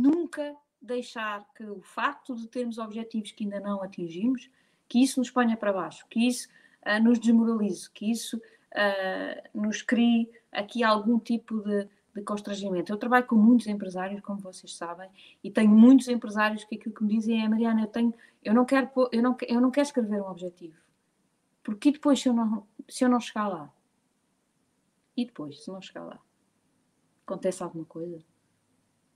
nunca 0.00 0.56
deixar 0.80 1.46
que 1.54 1.64
o 1.64 1.80
facto 1.80 2.34
de 2.34 2.48
termos 2.48 2.78
objetivos 2.78 3.32
que 3.32 3.44
ainda 3.44 3.60
não 3.60 3.82
atingimos, 3.82 4.50
que 4.88 5.02
isso 5.02 5.20
nos 5.20 5.30
ponha 5.30 5.56
para 5.56 5.72
baixo, 5.72 6.06
que 6.08 6.26
isso 6.26 6.48
uh, 6.86 7.02
nos 7.02 7.18
desmoralize, 7.18 7.90
que 7.90 8.10
isso 8.10 8.36
uh, 8.36 9.48
nos 9.54 9.80
crie 9.82 10.30
aqui 10.50 10.82
algum 10.82 11.18
tipo 11.18 11.60
de, 11.60 11.88
de 12.14 12.22
constrangimento. 12.22 12.92
Eu 12.92 12.96
trabalho 12.98 13.26
com 13.26 13.36
muitos 13.36 13.66
empresários, 13.66 14.20
como 14.20 14.38
vocês 14.38 14.76
sabem, 14.76 15.08
e 15.42 15.50
tenho 15.50 15.70
muitos 15.70 16.08
empresários 16.08 16.64
que 16.64 16.76
aquilo 16.76 16.94
que 16.94 17.02
me 17.02 17.16
dizem 17.16 17.42
é 17.42 17.48
Mariana, 17.48 17.82
eu, 17.82 17.86
tenho, 17.86 18.14
eu, 18.44 18.54
não, 18.54 18.64
quero, 18.64 18.90
eu, 19.10 19.22
não, 19.22 19.36
eu 19.48 19.60
não 19.60 19.70
quero 19.70 19.86
escrever 19.86 20.20
um 20.20 20.28
objetivo. 20.28 20.76
Porque 21.62 21.90
depois 21.90 22.20
se 22.20 22.28
eu, 22.28 22.34
não, 22.34 22.66
se 22.88 23.04
eu 23.04 23.08
não 23.08 23.20
chegar 23.20 23.48
lá? 23.48 23.72
E 25.16 25.24
depois, 25.24 25.62
se 25.64 25.70
não 25.70 25.80
chegar 25.80 26.04
lá? 26.04 26.20
Acontece 27.26 27.62
alguma 27.62 27.84
coisa? 27.84 28.22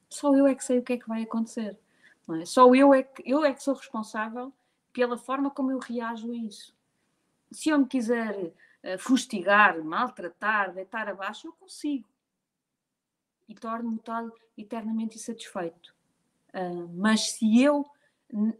Só 0.09 0.35
eu 0.35 0.47
é 0.47 0.55
que 0.55 0.65
sei 0.65 0.79
o 0.79 0.83
que 0.83 0.95
é 0.95 0.99
que 0.99 1.09
vai 1.09 1.23
acontecer. 1.23 1.79
Não 2.27 2.37
é? 2.37 2.45
Só 2.45 2.73
eu 2.75 2.95
é, 2.95 3.03
que, 3.03 3.23
eu 3.27 3.45
é 3.45 3.53
que 3.53 3.63
sou 3.63 3.75
responsável 3.75 4.53
pela 4.93 5.19
forma 5.19 5.51
como 5.51 5.71
eu 5.71 5.79
reajo 5.79 6.31
a 6.31 6.37
isso. 6.37 6.75
Se 7.51 7.69
eu 7.69 7.79
me 7.79 7.87
quiser 7.87 8.35
uh, 8.47 8.99
fustigar, 8.99 9.83
maltratar, 9.83 10.73
deitar 10.73 11.09
abaixo, 11.09 11.49
eu 11.49 11.53
consigo 11.53 12.09
e 13.49 13.55
torno-me 13.55 13.99
tal 13.99 14.31
eternamente 14.57 15.17
insatisfeito. 15.17 15.95
Uh, 16.55 16.89
mas 16.95 17.33
se 17.33 17.63
eu, 17.63 17.85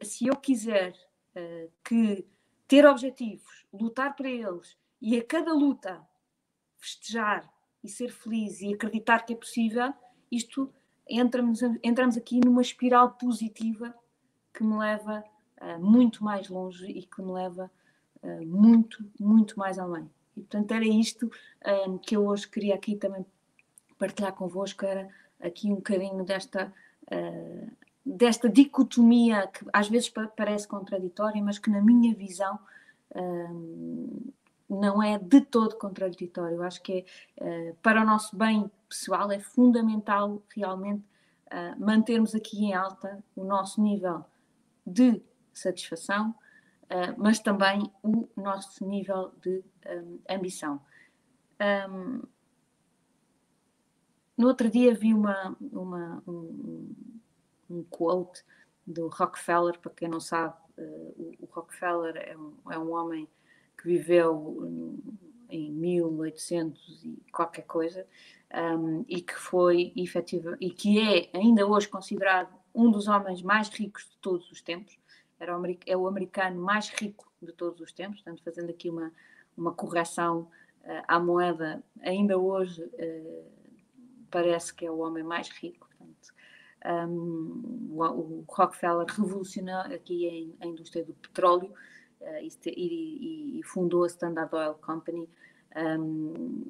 se 0.03 0.27
eu 0.27 0.37
quiser 0.37 0.93
uh, 1.35 1.71
que 1.85 2.27
ter 2.69 2.85
objetivos, 2.87 3.65
lutar 3.73 4.15
para 4.15 4.29
eles 4.29 4.77
e 5.01 5.17
a 5.17 5.25
cada 5.25 5.53
luta 5.53 6.07
festejar 6.77 7.51
e 7.83 7.89
ser 7.89 8.11
feliz 8.11 8.61
e 8.61 8.75
acreditar 8.75 9.25
que 9.25 9.33
é 9.33 9.37
possível, 9.37 9.93
isto 10.31 10.73
entramos, 11.09 11.61
entramos 11.83 12.17
aqui 12.17 12.41
numa 12.45 12.61
espiral 12.61 13.13
positiva 13.13 13.95
que 14.53 14.65
me 14.65 14.77
leva 14.77 15.25
uh, 15.61 15.85
muito 15.85 16.23
mais 16.23 16.49
longe 16.49 16.87
e 16.87 17.03
que 17.03 17.23
me 17.23 17.33
leva 17.33 17.71
muito, 18.45 19.09
muito 19.21 19.57
mais 19.57 19.79
além. 19.79 20.11
E 20.37 20.41
portanto 20.41 20.73
era 20.73 20.85
isto 20.85 21.31
que 22.03 22.17
eu 22.17 22.27
hoje 22.27 22.49
queria 22.49 22.75
aqui 22.75 22.97
também 22.97 23.25
partilhar 23.99 24.33
convosco 24.33 24.85
era 24.85 25.09
aqui 25.41 25.71
um 25.71 25.77
bocadinho 25.77 26.25
desta, 26.25 26.73
uh, 27.11 27.71
desta 28.05 28.49
dicotomia 28.49 29.47
que 29.49 29.65
às 29.73 29.89
vezes 29.89 30.13
parece 30.37 30.67
contraditória, 30.67 31.43
mas 31.43 31.59
que 31.59 31.71
na 31.71 31.81
minha 31.81 32.15
visão 32.15 32.59
uh, 33.11 34.33
não 34.69 35.03
é 35.03 35.19
de 35.19 35.41
todo 35.41 35.77
contraditório. 35.77 36.57
Eu 36.57 36.63
acho 36.63 36.83
que 36.83 37.05
é, 37.37 37.71
uh, 37.71 37.77
para 37.83 38.03
o 38.03 38.05
nosso 38.05 38.37
bem 38.37 38.71
pessoal 38.89 39.31
é 39.31 39.39
fundamental 39.39 40.43
realmente 40.55 41.05
mantermos 41.79 42.35
aqui 42.35 42.65
em 42.65 42.75
alta 42.75 43.23
o 43.37 43.45
nosso 43.45 43.81
nível 43.81 44.25
de 44.85 45.23
satisfação, 45.53 46.35
mas 47.17 47.39
também 47.39 47.89
o 48.03 48.29
nosso 48.37 48.85
nível 48.85 49.33
de 49.41 49.63
um, 49.89 50.19
ambição. 50.29 50.81
Um, 51.89 52.21
no 54.37 54.49
outro 54.49 54.71
dia 54.71 54.95
vi 54.95 55.15
uma, 55.15 55.57
uma 55.61 56.23
um, 56.27 56.95
um, 57.71 57.85
quote 57.85 58.45
do 58.87 59.09
Rockefeller, 59.09 59.79
para 59.79 59.91
quem 59.93 60.09
não 60.09 60.21
sabe, 60.21 60.55
uh, 60.79 61.15
o, 61.17 61.35
o, 61.41 61.49
Rockefeller 61.51 62.17
é 62.17 62.37
um, 62.37 62.55
é 62.71 62.79
um 62.79 62.93
homem 62.93 63.29
que 63.77 63.89
viveu 63.89 65.03
em 65.49 65.73
1800 65.73 67.05
e 67.05 67.23
qualquer 67.33 67.63
coisa, 67.63 68.07
um, 68.79 69.05
e 69.09 69.21
que 69.21 69.35
foi 69.35 69.93
efetiva, 69.97 70.57
e 70.61 70.71
que 70.71 71.01
é 71.01 71.31
ainda 71.37 71.67
hoje 71.67 71.89
considerado 71.89 72.55
um 72.75 72.91
dos 72.91 73.09
homens 73.09 73.43
mais 73.43 73.69
ricos 73.69 74.05
de 74.05 74.17
todos 74.19 74.51
os 74.51 74.61
tempos, 74.61 74.99
era 75.39 75.59
o, 75.59 75.63
é 75.87 75.97
o 75.97 76.07
americano 76.07 76.61
mais 76.61 76.89
rico 76.89 77.31
de 77.41 77.53
todos 77.53 77.81
os 77.81 77.93
tempos, 77.93 78.21
portanto, 78.21 78.43
fazendo 78.43 78.71
aqui 78.71 78.89
uma, 78.89 79.13
uma 79.57 79.73
correção 79.73 80.49
uh, 80.83 81.03
à 81.07 81.19
moeda, 81.19 81.83
ainda 82.01 82.39
hoje 82.39 82.83
uh, 82.83 83.45
parece 84.31 84.75
que 84.75 84.87
é 84.87 84.91
o 84.91 84.99
homem 84.99 85.23
mais 85.23 85.49
rico. 85.49 85.89
Portanto, 85.89 86.35
um, 87.09 87.89
o, 87.91 88.45
Rockefeller 88.49 89.07
revolucionou 89.07 89.81
aqui 89.81 90.55
a, 90.61 90.67
indústria 90.67 91.05
do 91.05 91.15
petróleo 91.15 91.73
uh, 92.21 92.49
e, 92.67 93.59
e, 93.59 93.63
fundou 93.65 94.05
a 94.05 94.07
Standard 94.07 94.55
Oil 94.55 94.75
Company 94.75 95.29
um, 95.77 96.67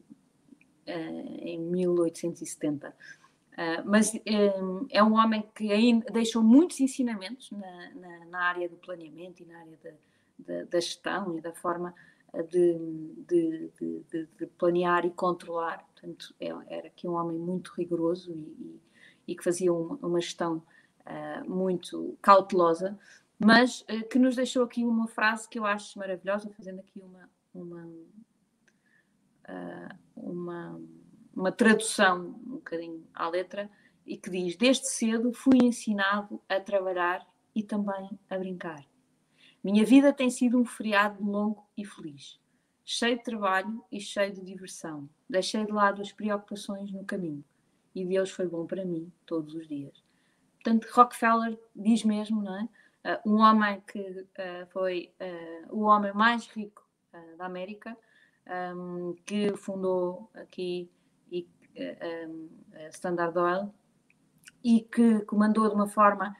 uh, 0.86 1.38
em 1.40 1.58
1870. 1.58 2.88
Uh, 2.88 3.82
mas 3.84 4.12
um, 4.14 4.86
é 4.90 5.02
um 5.02 5.14
homem 5.14 5.42
que 5.54 5.72
ainda 5.72 6.10
deixou 6.12 6.42
muitos 6.42 6.78
ensinamentos 6.80 7.50
na, 7.50 7.90
na, 7.94 8.24
na 8.26 8.38
área 8.42 8.68
do 8.68 8.76
planeamento 8.76 9.42
e 9.42 9.46
na 9.46 9.58
área 9.58 9.78
da, 9.82 9.90
da, 10.38 10.64
da 10.64 10.80
gestão 10.80 11.36
e 11.38 11.40
da 11.40 11.52
forma 11.52 11.94
de, 12.48 12.78
de, 13.26 13.70
de, 13.80 14.28
de, 14.38 14.46
planear 14.58 15.04
e 15.06 15.10
controlar. 15.10 15.84
Portanto, 15.92 16.34
é, 16.40 16.48
era 16.68 16.86
aqui 16.88 17.08
um 17.08 17.14
homem 17.14 17.38
muito 17.38 17.72
rigoroso 17.76 18.30
e, 18.30 18.34
e, 18.34 18.80
e 19.28 19.36
que 19.36 19.42
fazia 19.42 19.72
uma, 19.72 19.96
uma 20.02 20.20
gestão 20.20 20.62
uh, 21.06 21.50
muito 21.50 22.16
cautelosa, 22.20 22.98
mas 23.38 23.82
uh, 23.82 24.08
que 24.08 24.18
nos 24.18 24.36
deixou 24.36 24.64
aqui 24.64 24.84
uma 24.84 25.08
frase 25.08 25.48
que 25.48 25.58
eu 25.58 25.64
acho 25.64 25.98
maravilhosa, 25.98 26.50
fazendo 26.50 26.80
aqui 26.80 27.00
uma, 27.00 27.30
uma, 27.54 27.86
uh, 29.48 29.96
uma, 30.16 30.80
uma 31.34 31.52
tradução 31.52 32.38
um 32.46 32.56
bocadinho 32.56 33.06
à 33.14 33.28
letra, 33.28 33.70
e 34.06 34.16
que 34.16 34.30
diz: 34.30 34.56
Desde 34.56 34.88
cedo 34.88 35.32
fui 35.32 35.58
ensinado 35.62 36.40
a 36.48 36.60
trabalhar 36.60 37.26
e 37.54 37.62
também 37.62 38.10
a 38.30 38.38
brincar. 38.38 38.84
Minha 39.66 39.84
vida 39.84 40.12
tem 40.12 40.30
sido 40.30 40.60
um 40.60 40.64
feriado 40.64 41.24
longo 41.24 41.66
e 41.76 41.84
feliz, 41.84 42.40
cheio 42.84 43.16
de 43.16 43.24
trabalho 43.24 43.84
e 43.90 44.00
cheio 44.00 44.32
de 44.32 44.40
diversão. 44.40 45.10
Deixei 45.28 45.66
de 45.66 45.72
lado 45.72 46.00
as 46.00 46.12
preocupações 46.12 46.92
no 46.92 47.04
caminho 47.04 47.44
e 47.92 48.04
Deus 48.04 48.30
foi 48.30 48.46
bom 48.46 48.64
para 48.64 48.84
mim 48.84 49.12
todos 49.26 49.56
os 49.56 49.66
dias. 49.66 50.04
Portanto, 50.62 50.86
Rockefeller 50.92 51.58
diz 51.74 52.04
mesmo, 52.04 52.42
não 52.42 52.60
é? 52.60 52.68
Uh, 53.24 53.32
um 53.32 53.40
homem 53.40 53.82
que 53.88 53.98
uh, 53.98 54.66
foi 54.68 55.12
uh, 55.20 55.76
o 55.76 55.80
homem 55.80 56.12
mais 56.12 56.46
rico 56.46 56.86
da 57.36 57.46
América, 57.46 57.98
um, 58.76 59.16
que 59.26 59.52
fundou 59.56 60.30
aqui 60.32 60.88
e, 61.28 61.44
um, 62.28 62.48
Standard 62.90 63.36
Oil 63.36 63.74
e 64.62 64.82
que 64.82 65.22
comandou 65.22 65.68
de 65.68 65.74
uma 65.74 65.88
forma 65.88 66.36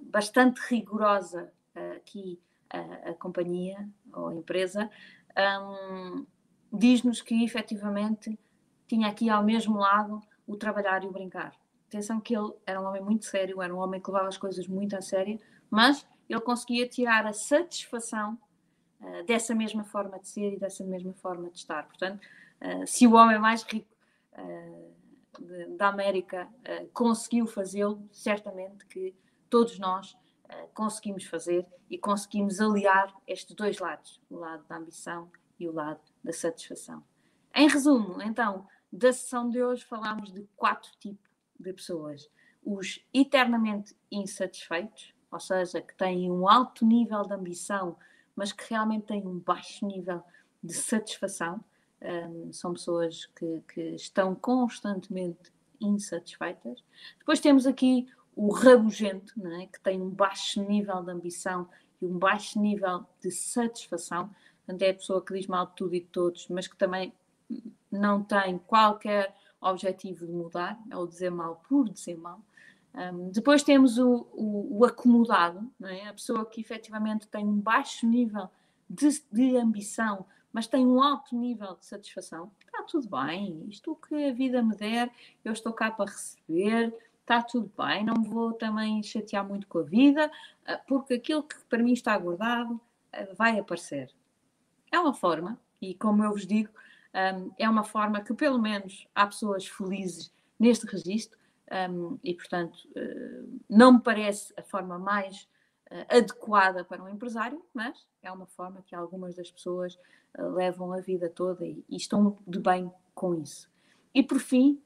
bastante 0.00 0.60
rigorosa 0.70 1.52
aqui 1.96 2.40
a, 2.70 3.10
a 3.10 3.14
companhia 3.14 3.88
ou 4.12 4.28
a 4.28 4.34
empresa, 4.34 4.90
um, 5.36 6.26
diz-nos 6.72 7.20
que 7.20 7.44
efetivamente 7.44 8.38
tinha 8.86 9.08
aqui 9.08 9.28
ao 9.28 9.42
mesmo 9.42 9.78
lado 9.78 10.20
o 10.46 10.56
trabalhar 10.56 11.04
e 11.04 11.06
o 11.06 11.12
brincar. 11.12 11.54
Atenção 11.88 12.20
que 12.20 12.34
ele 12.34 12.52
era 12.66 12.80
um 12.80 12.86
homem 12.86 13.02
muito 13.02 13.26
sério, 13.26 13.60
era 13.60 13.74
um 13.74 13.78
homem 13.78 14.00
que 14.00 14.10
levava 14.10 14.28
as 14.28 14.38
coisas 14.38 14.66
muito 14.66 14.96
a 14.96 15.02
sério, 15.02 15.38
mas 15.70 16.06
ele 16.28 16.40
conseguia 16.40 16.88
tirar 16.88 17.26
a 17.26 17.32
satisfação 17.32 18.38
uh, 19.00 19.24
dessa 19.24 19.54
mesma 19.54 19.84
forma 19.84 20.18
de 20.18 20.28
ser 20.28 20.54
e 20.54 20.58
dessa 20.58 20.84
mesma 20.84 21.12
forma 21.12 21.50
de 21.50 21.58
estar. 21.58 21.86
Portanto, 21.86 22.20
uh, 22.62 22.86
se 22.86 23.06
o 23.06 23.14
homem 23.14 23.38
mais 23.38 23.62
rico 23.62 23.94
uh, 24.38 24.94
de, 25.38 25.66
da 25.76 25.88
América 25.88 26.48
conseguiu 26.92 27.46
fazê-lo, 27.46 28.06
certamente 28.10 28.86
que 28.86 29.14
todos 29.48 29.78
nós 29.78 30.16
conseguimos 30.74 31.24
fazer 31.24 31.66
e 31.90 31.98
conseguimos 31.98 32.60
aliar 32.60 33.14
estes 33.26 33.54
dois 33.54 33.78
lados, 33.78 34.20
o 34.30 34.36
lado 34.36 34.64
da 34.68 34.76
ambição 34.76 35.30
e 35.58 35.68
o 35.68 35.72
lado 35.72 36.00
da 36.22 36.32
satisfação. 36.32 37.02
Em 37.54 37.68
resumo, 37.68 38.20
então, 38.22 38.66
da 38.92 39.12
sessão 39.12 39.48
de 39.48 39.62
hoje 39.62 39.84
falámos 39.84 40.32
de 40.32 40.46
quatro 40.56 40.90
tipos 40.98 41.30
de 41.58 41.72
pessoas. 41.72 42.28
Os 42.64 43.04
eternamente 43.12 43.94
insatisfeitos, 44.10 45.14
ou 45.30 45.40
seja, 45.40 45.80
que 45.80 45.94
têm 45.96 46.30
um 46.30 46.48
alto 46.48 46.84
nível 46.84 47.22
de 47.22 47.34
ambição, 47.34 47.96
mas 48.36 48.52
que 48.52 48.64
realmente 48.68 49.06
têm 49.06 49.26
um 49.26 49.38
baixo 49.38 49.86
nível 49.86 50.22
de 50.62 50.74
satisfação. 50.74 51.62
Um, 52.00 52.52
são 52.52 52.72
pessoas 52.72 53.26
que, 53.26 53.62
que 53.72 53.80
estão 53.94 54.34
constantemente 54.34 55.52
insatisfeitas. 55.80 56.82
Depois 57.18 57.40
temos 57.40 57.66
aqui 57.66 58.08
o 58.34 58.52
rabugento, 58.52 59.34
é? 59.60 59.66
que 59.66 59.80
tem 59.80 60.00
um 60.00 60.10
baixo 60.10 60.62
nível 60.62 61.02
de 61.02 61.10
ambição 61.10 61.68
e 62.00 62.06
um 62.06 62.18
baixo 62.18 62.60
nível 62.60 63.04
de 63.20 63.30
satisfação. 63.30 64.30
Portanto, 64.64 64.82
é 64.82 64.90
a 64.90 64.94
pessoa 64.94 65.24
que 65.24 65.34
diz 65.34 65.46
mal 65.46 65.66
de 65.66 65.72
tudo 65.74 65.94
e 65.94 66.00
de 66.00 66.06
todos, 66.06 66.48
mas 66.48 66.66
que 66.66 66.76
também 66.76 67.12
não 67.90 68.22
tem 68.22 68.58
qualquer 68.58 69.34
objetivo 69.60 70.26
de 70.26 70.32
mudar, 70.32 70.78
é 70.90 70.96
o 70.96 71.06
dizer 71.06 71.30
mal 71.30 71.62
por 71.68 71.88
dizer 71.88 72.16
mal. 72.16 72.40
Um, 72.94 73.30
depois 73.30 73.62
temos 73.62 73.96
o, 73.98 74.26
o, 74.32 74.78
o 74.78 74.84
acomodado, 74.84 75.70
é? 75.82 76.08
a 76.08 76.12
pessoa 76.12 76.44
que 76.44 76.60
efetivamente 76.60 77.26
tem 77.26 77.44
um 77.46 77.58
baixo 77.58 78.06
nível 78.06 78.50
de, 78.88 79.08
de, 79.32 79.56
ambição, 79.56 80.26
mas 80.52 80.66
tem 80.66 80.86
um 80.86 81.02
alto 81.02 81.34
nível 81.34 81.74
de 81.76 81.86
satisfação. 81.86 82.50
Está 82.66 82.82
tudo 82.82 83.08
bem, 83.08 83.64
isto 83.68 83.92
o 83.92 83.96
que 83.96 84.14
a 84.26 84.32
vida 84.32 84.62
me 84.62 84.76
der, 84.76 85.10
eu 85.42 85.52
estou 85.52 85.72
cá 85.72 85.90
para 85.90 86.10
receber, 86.10 86.94
está 87.32 87.42
tudo 87.42 87.72
bem, 87.78 88.04
não 88.04 88.14
me 88.14 88.28
vou 88.28 88.52
também 88.52 89.02
chatear 89.02 89.46
muito 89.46 89.66
com 89.66 89.78
a 89.78 89.82
vida, 89.82 90.30
ah, 90.66 90.78
porque 90.86 91.14
aquilo 91.14 91.42
que 91.42 91.58
para 91.64 91.82
mim 91.82 91.94
está 91.94 92.16
guardado 92.18 92.78
ah, 93.10 93.26
vai 93.34 93.58
aparecer. 93.58 94.10
É 94.90 94.98
uma 94.98 95.14
forma, 95.14 95.58
e 95.80 95.94
como 95.94 96.22
eu 96.22 96.32
vos 96.32 96.46
digo, 96.46 96.70
é 97.58 97.68
uma 97.68 97.84
forma 97.84 98.22
que 98.22 98.32
pelo 98.32 98.58
menos 98.58 99.06
há 99.14 99.26
pessoas 99.26 99.66
felizes 99.66 100.32
neste 100.58 100.86
registro, 100.86 101.38
e, 102.22 102.34
portanto, 102.34 102.78
não 103.68 103.94
me 103.94 104.00
parece 104.00 104.52
a 104.58 104.62
forma 104.62 104.98
mais 104.98 105.48
adequada 106.08 106.84
para 106.84 107.02
um 107.02 107.08
empresário, 107.08 107.62
mas 107.72 108.06
é 108.22 108.30
uma 108.30 108.46
forma 108.46 108.82
que 108.86 108.94
algumas 108.94 109.34
das 109.34 109.50
pessoas 109.50 109.98
levam 110.36 110.92
a 110.92 111.00
vida 111.00 111.30
toda 111.30 111.66
e, 111.66 111.84
estão 111.90 112.38
de 112.46 112.58
bem 112.58 112.92
com 113.14 113.34
isso. 113.34 113.70
E, 114.14 114.22
por 114.22 114.38
fim, 114.38 114.80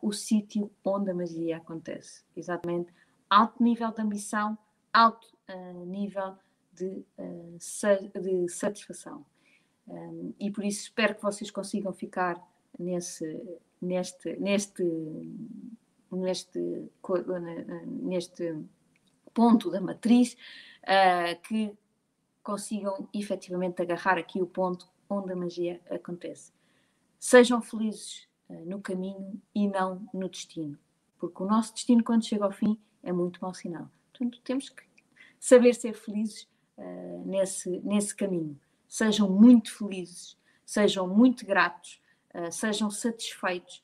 o 0.00 0.12
sítio 0.12 0.70
onde 0.84 1.10
a 1.10 1.14
magia 1.14 1.58
acontece. 1.58 2.24
Exatamente, 2.36 2.92
alto 3.28 3.62
nível 3.62 3.90
de 3.92 4.02
ambição, 4.02 4.58
alto 4.92 5.28
nível 5.86 6.36
de, 6.72 7.04
de 8.20 8.48
satisfação. 8.48 9.24
Um, 9.86 10.32
e 10.38 10.50
por 10.50 10.64
isso 10.64 10.82
espero 10.82 11.14
que 11.14 11.22
vocês 11.22 11.50
consigam 11.50 11.92
ficar 11.92 12.40
nesse, 12.78 13.42
neste, 13.80 14.36
neste 14.38 14.82
neste, 16.16 16.60
neste 17.86 18.64
ponto 19.32 19.70
da 19.70 19.80
matriz, 19.80 20.36
uh, 20.82 21.40
que 21.42 21.72
consigam 22.42 23.08
efetivamente 23.14 23.80
agarrar 23.80 24.18
aqui 24.18 24.40
o 24.40 24.46
ponto 24.46 24.88
onde 25.08 25.32
a 25.32 25.36
magia 25.36 25.80
acontece. 25.90 26.52
Sejam 27.18 27.62
felizes 27.62 28.24
uh, 28.24 28.31
no 28.66 28.80
caminho 28.80 29.40
e 29.54 29.68
não 29.68 30.06
no 30.12 30.28
destino, 30.28 30.78
porque 31.18 31.42
o 31.42 31.46
nosso 31.46 31.74
destino, 31.74 32.02
quando 32.02 32.24
chega 32.24 32.44
ao 32.44 32.52
fim, 32.52 32.78
é 33.02 33.12
muito 33.12 33.40
mau 33.40 33.54
sinal. 33.54 33.88
Portanto, 34.10 34.40
temos 34.42 34.68
que 34.68 34.82
saber 35.38 35.74
ser 35.74 35.94
felizes 35.94 36.48
uh, 36.76 37.22
nesse, 37.24 37.80
nesse 37.80 38.14
caminho. 38.14 38.58
Sejam 38.88 39.28
muito 39.30 39.76
felizes, 39.76 40.36
sejam 40.66 41.08
muito 41.08 41.46
gratos, 41.46 42.00
sejam 42.50 42.90
satisfeitos 42.90 43.82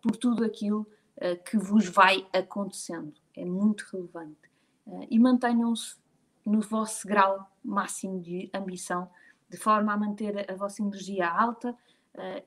por 0.00 0.16
tudo 0.16 0.44
aquilo 0.44 0.86
eh, 1.16 1.36
que 1.36 1.56
vos 1.56 1.88
vai 1.88 2.26
acontecendo. 2.32 3.14
É 3.36 3.44
muito 3.44 3.84
relevante. 3.92 4.50
Uh, 4.86 5.06
e 5.08 5.18
mantenham-se 5.18 5.96
no 6.44 6.60
vosso 6.60 7.06
grau 7.06 7.50
máximo 7.64 8.20
de 8.20 8.50
ambição, 8.52 9.10
de 9.48 9.56
forma 9.56 9.92
a 9.92 9.96
manter 9.96 10.50
a 10.50 10.54
vossa 10.54 10.82
energia 10.82 11.26
alta 11.26 11.70
uh, 11.70 11.76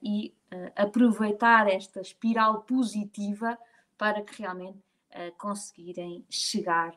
e 0.02 0.34
aproveitar 0.76 1.68
esta 1.68 2.00
espiral 2.02 2.62
positiva 2.62 3.58
para 3.98 4.22
que 4.22 4.42
realmente 4.42 4.80
conseguirem 5.38 6.24
chegar 6.30 6.94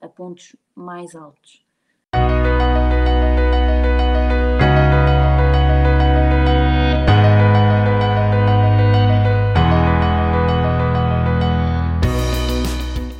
a 0.00 0.08
pontos 0.08 0.56
mais 0.74 1.14
altos. 1.14 1.64